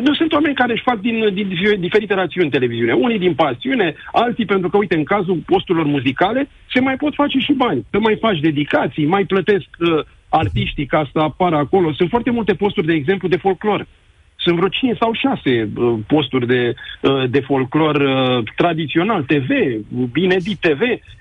[0.00, 2.92] Nu sunt oameni care își fac din, din dife- diferite rațiuni televiziune.
[2.92, 7.38] Unii din pasiune, alții pentru că, uite, în cazul posturilor muzicale, se mai pot face
[7.38, 7.86] și bani.
[7.90, 11.92] Că mai faci dedicații, mai plătesc uh, artiștii ca să apară acolo.
[11.92, 13.86] Sunt foarte multe posturi, de exemplu, de folclor.
[14.36, 19.50] Sunt vreo 5 sau 6 uh, posturi de, uh, de folclor uh, tradițional, TV,
[20.14, 20.80] Inedit TV.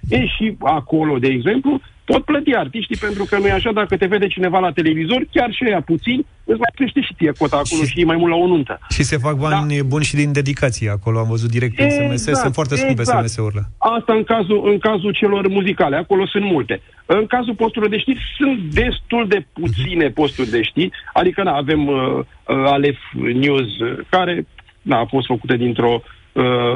[0.10, 4.06] E și acolo, de exemplu, pot plăti artiștii pentru că nu e așa, dacă te
[4.06, 7.84] vede cineva la televizor, chiar și ea puțin, îți mai crește și ție cota acolo
[7.84, 8.80] și, și mai mult la o nuntă.
[8.90, 9.84] Și se fac bani da.
[9.84, 11.20] buni și din dedicație acolo.
[11.20, 12.24] Am văzut direct în SMS.
[12.24, 13.28] Sunt foarte scumpe exact.
[13.28, 13.62] SMS-urile.
[13.78, 16.82] Asta în cazul, în cazul celor muzicale, acolo sunt multe.
[17.06, 21.88] În cazul posturilor de știri sunt destul de puține posturi de știri, adică na, avem
[21.88, 22.98] uh, uh, Alef
[23.34, 24.46] News, uh, care
[24.82, 26.20] na, a fost făcută dintr-o uh,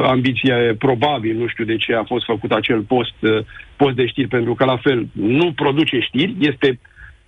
[0.03, 3.37] ambiție probabil, nu știu de ce a fost făcut acel post, uh,
[3.75, 6.79] post de știri, pentru că la fel nu produce știri, este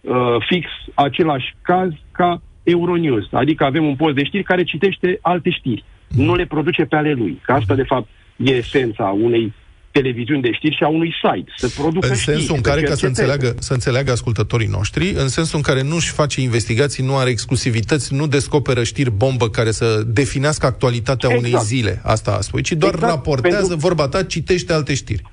[0.01, 5.49] uh, fix același caz ca Euronews, adică avem un post de știri care citește alte
[5.49, 9.53] știri, nu le produce pe ale lui, că asta de fapt e esența unei
[10.01, 12.35] televiziuni de știri și a unui site, să producă În știri.
[12.35, 13.21] sensul în să care, ca să cerceteze.
[13.31, 18.13] înțeleagă, să înțeleagă ascultătorii noștri, în sensul în care nu-și face investigații, nu are exclusivități,
[18.13, 21.45] nu descoperă știri bombă care să definească actualitatea Exact.
[21.47, 25.23] unei zile, asta spui, ci doar Exact, raportează, pentru- vorba ta, citește alte știri.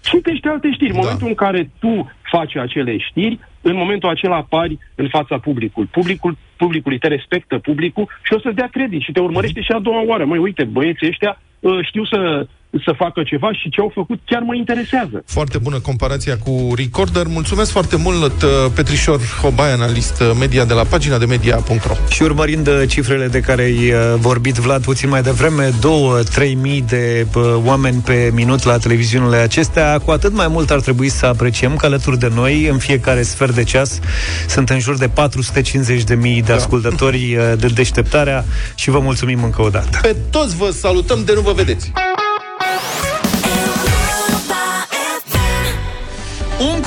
[0.00, 0.90] citește alte știri.
[0.90, 5.88] În momentul în care tu faci acele știri, în momentul acela apari în fața publicului.
[5.92, 9.78] Publicul, publicului te respectă publicul și o să-ți dea credit și te urmărește și a
[9.78, 10.24] doua oară.
[10.24, 12.46] Măi, uite, băieții ăștia uh, știu să,
[12.84, 15.22] să facă ceva și ce au făcut chiar mă interesează.
[15.26, 17.26] Foarte bună comparația cu Recorder.
[17.26, 21.94] Mulțumesc foarte mult, uh, Petrișor Hobai, analist uh, media de la pagina de media.ro.
[22.08, 26.82] Și urmărind uh, cifrele de care ai uh, vorbit Vlad puțin mai devreme, 2-3 mii
[26.82, 31.26] de uh, oameni pe minut la televiziunile acestea, cu atât mai mult ar trebui să
[31.26, 34.00] apreciem că alături de noi, în fiecare sfert de ceas,
[34.48, 38.44] sunt în jur de 450 de mii de ascultători uh, de deșteptarea
[38.74, 39.98] și vă mulțumim încă o dată.
[40.02, 41.92] Pe toți vă salutăm de nu vă vedeți.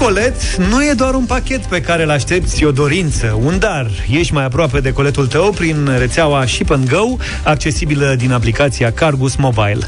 [0.07, 3.89] Colet nu e doar un pachet pe care îl aștepți, e o dorință, un dar.
[4.09, 9.35] Ești mai aproape de coletul tău prin rețeaua Ship and Go, accesibilă din aplicația Cargus
[9.35, 9.87] Mobile.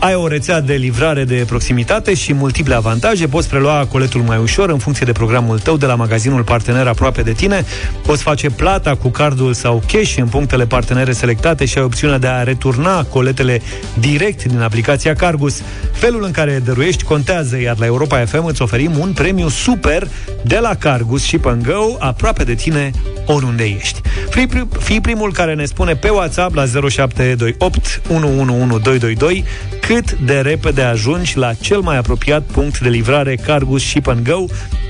[0.00, 3.26] Ai o rețea de livrare de proximitate și multiple avantaje.
[3.26, 7.22] Poți prelua coletul mai ușor în funcție de programul tău de la magazinul partener aproape
[7.22, 7.64] de tine.
[8.06, 12.26] Poți face plata cu cardul sau cash în punctele partenere selectate și ai opțiunea de
[12.26, 13.60] a returna coletele
[13.98, 15.62] direct din aplicația Cargus.
[15.92, 20.08] Felul în care dăruiești contează, iar la Europa FM îți oferim un premiu super
[20.44, 22.90] de la Cargus și Pângău, aproape de tine,
[23.26, 24.00] oriunde ești.
[24.30, 29.44] Fii, fii primul care ne spune pe WhatsApp la 0728 111222
[29.80, 34.44] cât de repede ajungi la cel mai apropiat punct de livrare Cargus și Go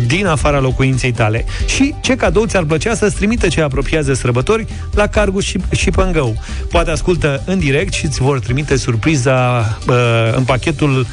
[0.06, 1.44] din afara locuinței tale.
[1.66, 6.32] Și ce cadou ți-ar plăcea să-ți trimite ce apropiază sărbători la Cargus și, și Go.
[6.70, 9.58] Poate ascultă în direct și îți vor trimite surpriza
[9.88, 9.94] uh,
[10.36, 11.06] în pachetul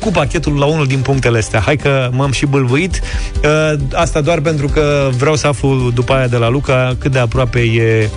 [0.00, 1.60] cu pachetul la unul din punctele astea.
[1.60, 3.00] Hai că m-am și bâlbuit.
[3.44, 7.18] Uh, asta doar pentru că vreau să aflu după aia de la Luca cât de
[7.18, 8.10] aproape e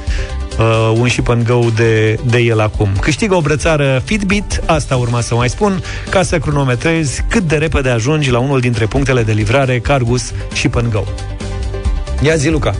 [0.59, 2.89] uh, un ship and go de, de el acum.
[3.01, 7.89] Câștigă o brățară Fitbit, asta urma să mai spun, ca să cronometrezi cât de repede
[7.89, 11.03] ajungi la unul dintre punctele de livrare Cargus Ship and Go.
[12.21, 12.75] Ia zi, Luca.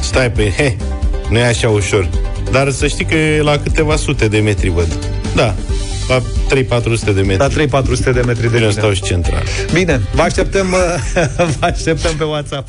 [0.00, 0.76] Stai pe, he,
[1.30, 2.08] nu e așa ușor.
[2.50, 4.96] Dar să știi că e la câteva sute de metri, văd.
[5.34, 5.54] Da,
[6.08, 7.68] la 3-400 de metri.
[7.70, 9.42] La 3-400 de metri de Bine, stau și central.
[9.72, 10.66] Bine, vă așteptăm,
[11.58, 12.68] vă așteptăm pe WhatsApp.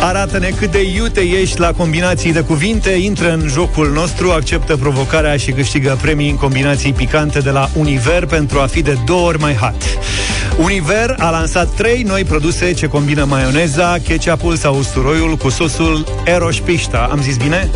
[0.00, 5.36] Arată-ne cât de iute ești la combinații de cuvinte, intră în jocul nostru, acceptă provocarea
[5.36, 9.40] și câștigă premii în combinații picante de la Univer pentru a fi de două ori
[9.40, 9.82] mai hot.
[10.58, 16.58] Univer a lansat trei noi produse ce combină maioneza, ketchupul sau usturoiul cu sosul Eroș
[16.58, 17.08] Pișta.
[17.10, 17.70] Am zis bine?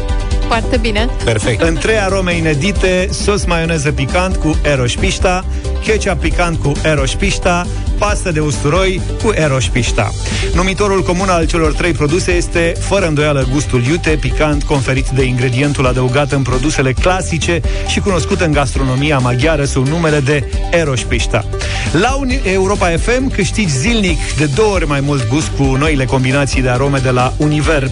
[0.51, 1.09] Foarte bine.
[1.25, 1.63] Perfect.
[1.63, 5.45] În trei arome inedite, sos maioneză picant cu Eroș Pișta,
[5.85, 7.67] ketchup picant cu Eroș Pișta,
[7.99, 10.13] pastă de usturoi cu Eroș Pișta.
[10.55, 15.87] Numitorul comun al celor trei produse este, fără îndoială, gustul iute, picant, conferit de ingredientul
[15.87, 21.45] adăugat în produsele clasice și cunoscut în gastronomia maghiară sub numele de Eroș Pișta.
[21.93, 26.63] La Uni- Europa FM câștigi zilnic de două ori mai mult gust cu noile combinații
[26.63, 27.91] de arome de la Univer.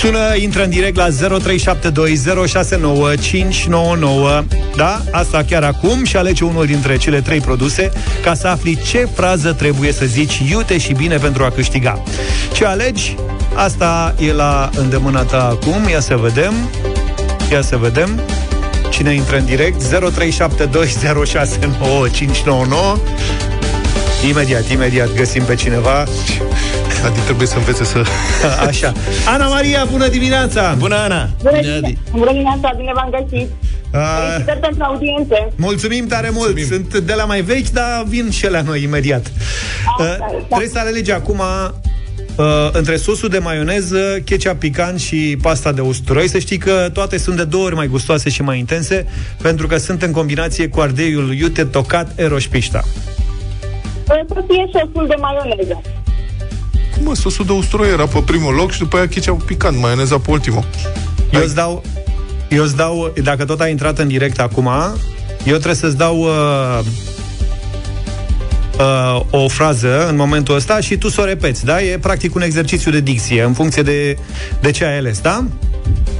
[0.00, 1.08] Sună, intră în direct la
[1.94, 4.44] 0372069599.
[4.76, 5.02] Da?
[5.10, 7.90] Asta chiar acum și alege unul dintre cele trei produse
[8.22, 12.02] ca să afli ce frază trebuie să zici iute și bine pentru a câștiga.
[12.52, 13.16] Ce alegi?
[13.54, 15.88] Asta e la îndemâna ta acum.
[15.88, 16.52] Ia să vedem.
[17.50, 18.20] Ia să vedem.
[18.90, 19.82] Cine intră în direct?
[19.82, 19.88] 0372069599.
[24.28, 26.04] Imediat, imediat găsim pe cineva.
[27.04, 28.02] Adi trebuie să învețe să...
[28.68, 28.92] Așa.
[29.26, 30.74] Ana Maria, bună dimineața!
[30.78, 31.28] Bună, Ana!
[31.42, 31.58] Bună,
[32.10, 33.48] bună dimineața, bine v-am găsit.
[33.94, 35.52] Uh, Felicitări pentru audiențe.
[35.56, 36.54] mulțumim tare mult!
[36.54, 36.86] Mulțumim.
[36.90, 39.32] Sunt de la mai vechi, dar vin și la noi imediat.
[39.98, 41.38] Uh, trebuie să alegi acum
[42.36, 46.28] uh, între sosul de maioneză, ketchup picant și pasta de usturoi.
[46.28, 49.06] Să știi că toate sunt de două ori mai gustoase și mai intense,
[49.42, 52.82] pentru că sunt în combinație cu ardeiul iute tocat eroșpișta.
[54.06, 55.80] Să fie sosul de maioneză.
[56.94, 60.18] Cum mă, sosul de usturoi era pe primul loc și după aia ketchup picant, maioneza
[60.18, 60.64] pe ultimul.
[61.30, 61.82] Eu îți dau,
[62.48, 64.68] eu îți dau, dacă tot ai intrat în direct acum,
[65.44, 66.78] eu trebuie să-ți dau uh,
[68.78, 71.82] uh, o frază în momentul ăsta și tu să o repeți, da?
[71.82, 74.18] E practic un exercițiu de dicție, în funcție de,
[74.60, 75.44] de ce ai ales, da?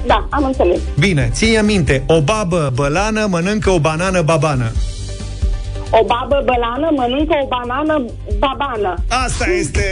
[0.06, 0.78] Da, am înțeles.
[0.98, 4.72] Bine, ție minte, o babă bălană mănâncă o banană babană.
[6.00, 8.04] O babă bălană mănâncă o banană
[8.38, 8.94] babană.
[9.08, 9.86] Asta este!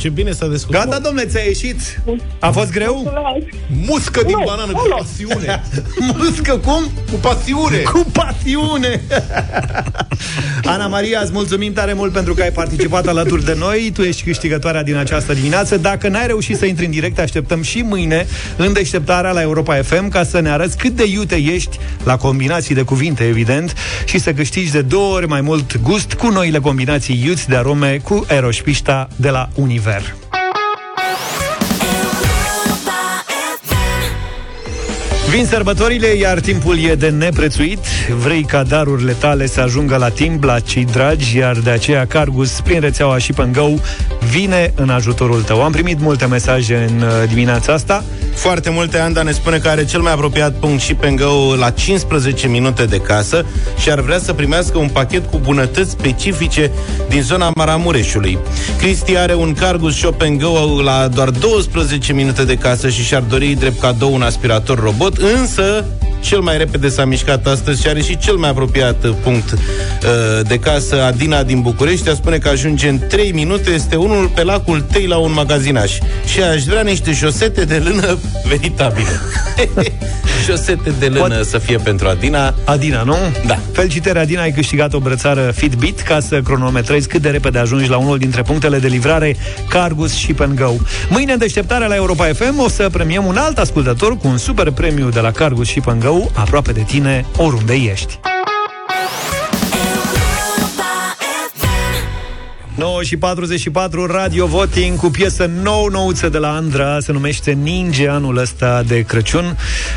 [0.00, 0.84] Ce bine s-a descurcat.
[0.84, 2.00] Gata, domnule, ți-a ieșit?
[2.38, 2.94] A fost greu?
[2.94, 3.54] Mulțumesc.
[3.86, 4.94] Muscă din Nu, banană nu, cu nu.
[4.96, 5.62] pasiune.
[6.18, 6.82] Muscă cum?
[7.10, 7.76] Cu pasiune.
[7.78, 9.02] Cu pasiune!
[10.64, 13.90] Ana Maria, îți mulțumim tare mult pentru că ai participat alături de noi.
[13.94, 15.76] Tu ești câștigătoarea din această dimineață.
[15.76, 18.26] Dacă n-ai reușit să intri în direct, te așteptăm și mâine
[18.56, 22.74] în deșteptarea la Europa FM ca să ne arăți cât de iute ești la combinații
[22.74, 23.74] de cuvinte, evident,
[24.04, 27.98] și să câștigi de două ori mai mult gust cu noile combinații iuți de arome
[28.02, 30.17] cu Eroșpișta de la Univer.
[35.30, 37.78] Vin sărbătorile, iar timpul e de neprețuit.
[38.22, 42.60] Vrei ca darurile tale să ajungă la timp la cei dragi, iar de aceea Cargus,
[42.60, 43.68] prin rețeaua și Go,
[44.30, 45.62] vine în ajutorul tău.
[45.62, 48.04] Am primit multe mesaje în uh, dimineața asta.
[48.34, 51.14] Foarte multe, Anda ne spune că are cel mai apropiat punct și pe
[51.58, 53.44] la 15 minute de casă
[53.78, 56.70] și ar vrea să primească un pachet cu bunătăți specifice
[57.08, 58.38] din zona Maramureșului.
[58.78, 63.22] Cristi are un Cargus Shop and Go la doar 12 minute de casă și și-ar
[63.22, 65.84] dori drept cadou un aspirator robot, însă
[66.20, 69.58] cel mai repede s-a mișcat astăzi și are și cel mai apropiat uh, punct uh,
[70.42, 74.42] de casă, Adina din București, a spune că ajunge în 3 minute, este unul pe
[74.42, 75.92] lacul Tei la un magazinaș
[76.24, 79.20] și aș vrea niște șosete de lână veritabile.
[80.46, 82.54] șosete de lână Pot- să fie pentru Adina.
[82.64, 83.16] Adina, nu?
[83.46, 83.58] Da.
[83.72, 87.96] Felicitări, Adina, ai câștigat o brățară Fitbit ca să cronometrezi cât de repede ajungi la
[87.96, 89.36] unul dintre punctele de livrare
[89.68, 90.72] Cargus Ship and Go.
[91.08, 94.70] Mâine, în deșteptarea la Europa FM, o să premiem un alt ascultător cu un super
[94.70, 98.18] premiu de la Cargus Ship and Go, aproape de tine, oriunde ești.
[102.78, 108.36] 9 și 44, Radio Voting cu piesă nou-nouță de la Andra, se numește Ninge anul
[108.36, 109.56] ăsta de Crăciun.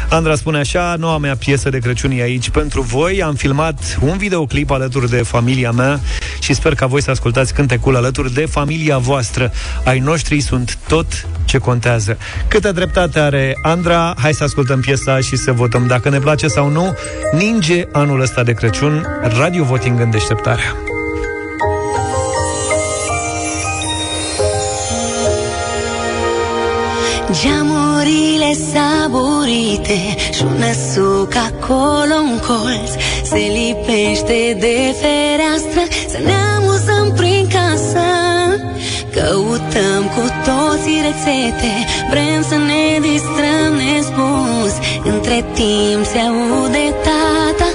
[0.10, 3.24] Andra spune așa, noua mea piesă de Crăciun e aici pentru voi.
[3.24, 6.00] Am filmat un videoclip alături de familia mea
[6.40, 9.52] și sper ca voi să ascultați cântecul alături de familia voastră.
[9.84, 12.18] Ai noștri sunt tot ce contează.
[12.48, 16.70] Câtă dreptate are Andra, hai să ascultăm piesa și să votăm dacă ne place sau
[16.70, 16.96] nu.
[17.32, 19.06] Ninge anul ăsta de Crăciun,
[19.38, 20.91] Radio Voting în deșteptarea.
[27.40, 30.00] Geamurile saburite
[30.34, 30.64] Și un
[30.94, 32.92] suc acolo în colț.
[33.24, 38.06] Se lipește de fereastră Să ne amuzăm prin casă.
[39.16, 41.74] Căutăm cu toții rețete
[42.10, 44.74] Vrem să ne distrăm nespus
[45.04, 47.70] Între timp se aude tata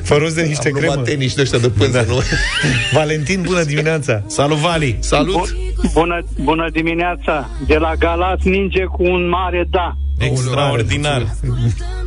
[0.04, 1.04] Fă rost de niște Am luat cremă.
[1.06, 2.20] tenis de ăștia de pânză, nu?
[2.94, 4.24] Valentin, bună dimineața!
[4.28, 4.98] Salut, Vali!
[5.00, 5.56] Salut!
[5.94, 7.50] Bună, bună dimineața!
[7.68, 9.94] De la Galați ninge cu un mare da.
[10.20, 11.26] Extraordinar.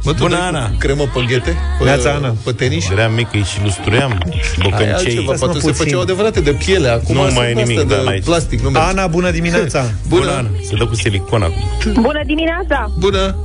[0.05, 0.71] Bă, tu Bună, dai cu Ana.
[0.79, 1.57] Cremă pe ghete?
[1.79, 2.35] Pe, Neața, Ana.
[2.45, 2.91] Pe tenis?
[2.91, 4.93] Eram mic, îi și lustruiam, Aia e bocăncei.
[4.93, 5.85] altceva, poate mă se puțin.
[5.85, 8.25] făceau adevărate de piele Acum Nu sunt mai e astea nimic, de da, n-ai ce.
[8.25, 8.89] plastic nu merge.
[8.89, 9.85] Ana, bună dimineața!
[10.09, 10.49] Bună, Ana.
[10.63, 11.63] Se dă cu silicon acum.
[12.03, 12.93] Bună dimineața!
[12.99, 13.37] Bună!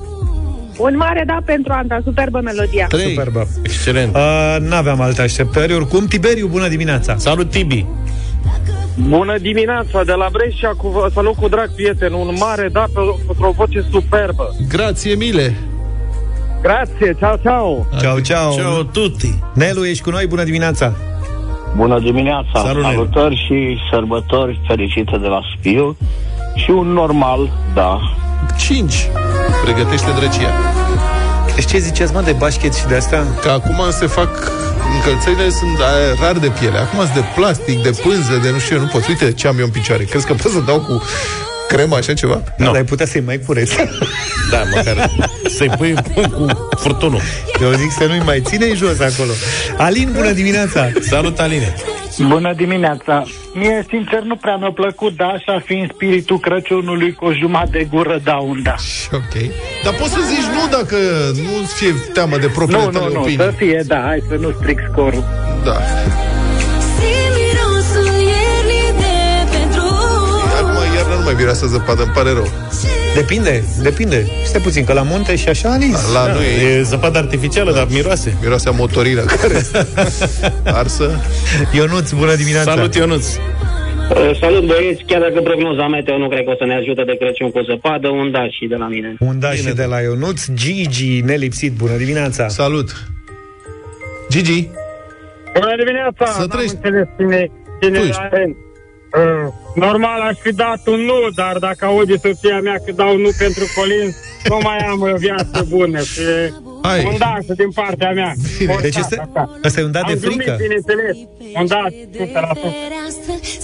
[0.77, 2.85] Un mare da pentru Anda, superbă melodia.
[2.87, 3.09] Trei.
[3.09, 3.47] Superbă.
[3.63, 4.15] Excelent.
[4.15, 5.73] Uh, n-aveam alte așteptări.
[5.73, 7.15] Oricum, Tiberiu, bună dimineața!
[7.17, 7.85] Salut, Tibi!
[9.07, 13.45] Bună dimineața, de la Brescia, cu, salut cu drag prieten, un mare da pe- pentru
[13.47, 14.55] o voce superbă.
[14.69, 15.55] Grație, mile!
[16.61, 17.85] Grazie, ciao, ciao.
[17.99, 18.53] Ciao, ciao.
[18.53, 19.39] Ciao tutti.
[19.53, 20.27] Nelu, ești cu noi?
[20.27, 20.93] Bună dimineața.
[21.75, 22.49] Bună dimineața!
[22.63, 22.93] Salut, Nelu.
[22.95, 25.97] Salutări și sărbători fericite de la Spiu
[26.55, 27.99] și un normal, da.
[28.57, 28.93] 5.
[29.63, 30.53] Pregătește drăcia.
[31.55, 33.25] Deci ce ziceți, mă, de bașchet și de asta?
[33.41, 34.51] Că acum se fac
[34.95, 36.77] încălțările sunt a, rar de piele.
[36.77, 39.07] Acum sunt de plastic, de pânză, de nu știu eu, nu pot.
[39.07, 40.03] Uite ce am eu în picioare.
[40.03, 41.03] Crezi că pot să dau cu
[41.67, 42.41] cremă așa ceva?
[42.57, 42.65] Nu.
[42.65, 43.75] Dar ai putea să-i mai cureți.
[44.51, 45.09] Da, măcar
[45.57, 45.95] să-i pui
[46.31, 46.45] cu
[46.79, 47.21] furtunul.
[47.61, 49.31] Eu zic să nu-i mai ține jos acolo.
[49.77, 50.91] Alin, bună dimineața!
[51.09, 51.75] Salut, Aline!
[52.17, 53.23] Bună dimineața!
[53.53, 57.83] Mie, sincer, nu prea mi-a plăcut, da, așa fiind spiritul Crăciunului cu o jumătate de
[57.83, 58.75] gură, da, un da.
[59.11, 59.33] Ok.
[59.83, 60.95] Dar poți să zici nu dacă
[61.43, 63.37] nu fie teamă de propriile Nu, nu, tale nu, opinii.
[63.37, 65.23] să fie, da, hai să nu stric scorul.
[65.63, 65.77] Da.
[70.59, 72.47] Acum iarna nu mai miroase zăpadă, îmi pare rău.
[73.15, 74.25] Depinde, depinde.
[74.43, 75.93] Stai puțin, că la munte și așa, Alin.
[76.13, 76.45] La noi
[76.77, 78.37] E zăpadă artificială, dar miroase.
[78.41, 79.61] miroase a motorină care
[80.81, 81.21] arsă.
[81.73, 82.71] Ionuț, bună dimineața!
[82.73, 83.25] Salut, Ionuț!
[83.35, 87.15] Uh, Salut băieți, chiar dacă prognoza meteo nu cred că o să ne ajute de
[87.19, 89.15] Crăciun cu zăpadă, un da și de la mine.
[89.19, 90.45] Un da și de la Ionuț.
[90.53, 92.47] Gigi, nelipsit, bună dimineața!
[92.47, 92.89] Salut!
[94.29, 94.69] Gigi,
[95.59, 96.25] Bună dimineața!
[96.25, 96.75] Să N-am trăiești.
[96.75, 97.51] înțeles cine,
[97.81, 98.21] cine Tu e ești.
[98.21, 98.55] la rând.
[98.55, 103.29] Uh, normal aș fi dat un nu, dar dacă aude soția mea că dau nu
[103.37, 104.15] pentru Colin,
[104.49, 105.99] nu mai am o viață bună.
[105.99, 106.21] Și
[106.81, 107.05] Hai.
[107.11, 108.33] un da și din partea mea.
[108.65, 109.59] Forțat, Deci este, așa.
[109.63, 110.57] ăsta e un dat de Am glumit, frică.
[110.61, 111.15] bineînțeles.
[111.59, 112.69] Un da, 100%.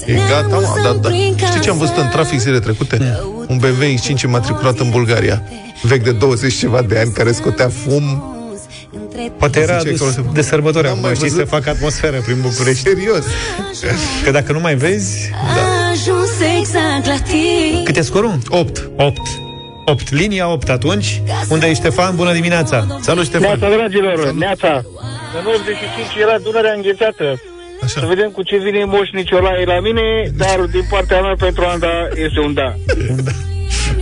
[0.05, 1.09] e gata, mă, da, da.
[1.47, 3.19] Știi ce am văzut în trafic zile trecute?
[3.47, 5.43] Un BMW X5 matriculat în Bulgaria,
[5.81, 8.25] vechi de 20 ceva de ani, care scotea fum.
[9.37, 11.49] Poate era Zice adus acolo- de sărbători N-am acum, mai știi, să văzut.
[11.49, 12.81] facă atmosferă prin București.
[12.81, 13.25] Serios.
[14.23, 15.29] Că dacă nu mai vezi...
[15.91, 18.37] Ajuns exact la tine Cât e scorul?
[18.49, 18.89] 8.
[18.95, 19.19] 8.
[19.85, 20.11] 8.
[20.11, 21.21] Linia 8 atunci.
[21.49, 22.15] Unde e Ștefan?
[22.15, 22.97] Bună dimineața!
[23.01, 23.59] Salut, Ștefan!
[23.59, 24.83] Neața, dragilor, neața.
[25.39, 27.41] În 85 era Dunărea înghețată.
[27.83, 27.99] Așa.
[27.99, 32.07] Să vedem cu ce vine Moș Nicolae la mine, dar din partea mea pentru Anda
[32.15, 32.75] este un da.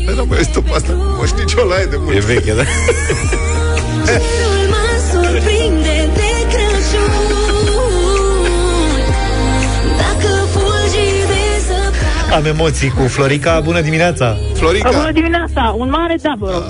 [0.05, 0.93] Păi nu mai este pe asta.
[1.17, 2.15] Moș Nicolae de mult.
[2.15, 2.63] E veche, da?
[12.33, 13.59] Am emoții cu Florica.
[13.59, 14.37] Bună dimineața!
[14.53, 16.63] Florica, dimineața, un mare da, vă rog.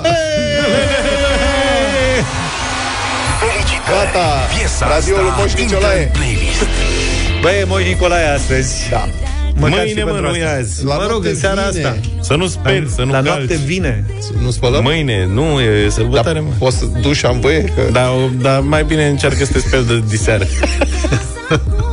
[3.90, 4.26] gata.
[4.58, 6.02] Piesa Radioul lui asta Moș intră Nicolae.
[6.02, 6.66] în playlist.
[7.42, 8.88] Băi, Moș Nicolae astăzi.
[8.90, 9.08] Da.
[9.54, 10.84] Mâine, mă, nu e azi.
[10.84, 11.84] La mă rog, noapte în seara vine.
[11.86, 11.96] asta.
[12.20, 13.26] Să nu speri, să nu La calci.
[13.26, 14.04] noapte vine.
[14.42, 14.82] Nu spălăm?
[14.82, 16.48] Mâine, nu, e sărbătoare, Dar mă.
[16.58, 17.62] poți să duși am voie?
[17.64, 17.82] Că...
[17.92, 18.08] Dar
[18.40, 20.44] da, mai bine încearcă să te speli de diseară.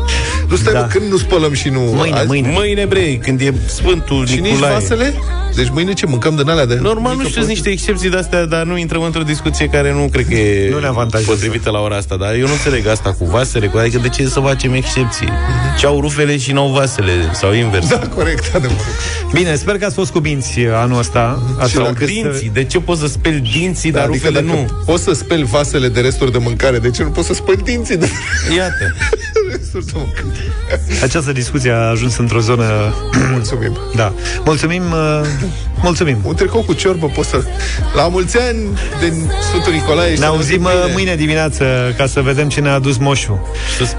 [0.50, 0.80] Nu stai, Da.
[0.80, 1.80] mă, când nu spălăm și nu...
[1.80, 2.28] Mâine, azi?
[2.28, 2.52] mâine.
[2.54, 4.74] Mâine, bre, când e Sfântul Și nici Nicolae.
[4.74, 5.14] vasele?
[5.56, 6.78] Deci mâine ce, mâncăm din alea de...
[6.82, 7.54] Normal, nu mică știu, sunt prostie?
[7.54, 10.80] niște excepții de astea, dar nu intrăm într-o discuție care nu cred că e Nu
[10.80, 11.32] ne avantajează.
[11.32, 12.16] potrivită la ora asta.
[12.16, 15.28] Dar eu nu înțeleg asta cu vasele, cu adică de ce să facem excepții?
[15.80, 17.88] Ce au rufele și n-au vasele, sau invers.
[17.88, 18.86] Da, corect, adevărat.
[19.34, 21.42] Bine, sper că ați fost cu binți anul ăsta.
[21.58, 24.28] Așa Și la încât să- Dinții, de ce poți să speli dinții, Da, dar adică
[24.28, 24.84] rufele dacă nu?
[24.86, 27.98] poți să speli vasele de resturi de mâncare, de ce nu poți să speli dinții
[27.98, 28.10] de
[28.56, 28.94] Iată.
[29.52, 31.04] Resturi de mâncare?
[31.04, 32.66] Această discuție a ajuns într-o zonă...
[33.32, 33.78] Mulțumim.
[33.96, 34.14] Da.
[34.46, 35.22] Mulțumim, uh,
[35.82, 36.18] mulțumim.
[36.24, 37.44] Un tricou cu ciorbă poți să...
[37.96, 38.58] La mulți ani
[39.00, 39.14] de
[39.50, 42.74] Sfântul Nicolae și Ne să auzim vedem uh, mâine dimineață ca să vedem ce ne-a
[42.74, 43.40] adus moșul.
[43.78, 43.96] Să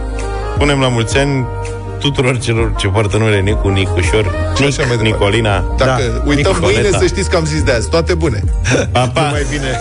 [0.55, 1.47] spunem la mulți ani
[1.99, 5.03] tuturor celor ce poartă numele Nicu, Nicușor, Și așa mai Nic, departe.
[5.03, 5.75] Nicolina.
[5.79, 6.23] Dacă Da.
[6.29, 6.81] uităm Nicoleta.
[6.81, 7.89] mâine, să știți că am zis de azi.
[7.89, 8.45] Toate bune.
[8.93, 9.23] Pa, pa.
[9.23, 9.81] Numai bine.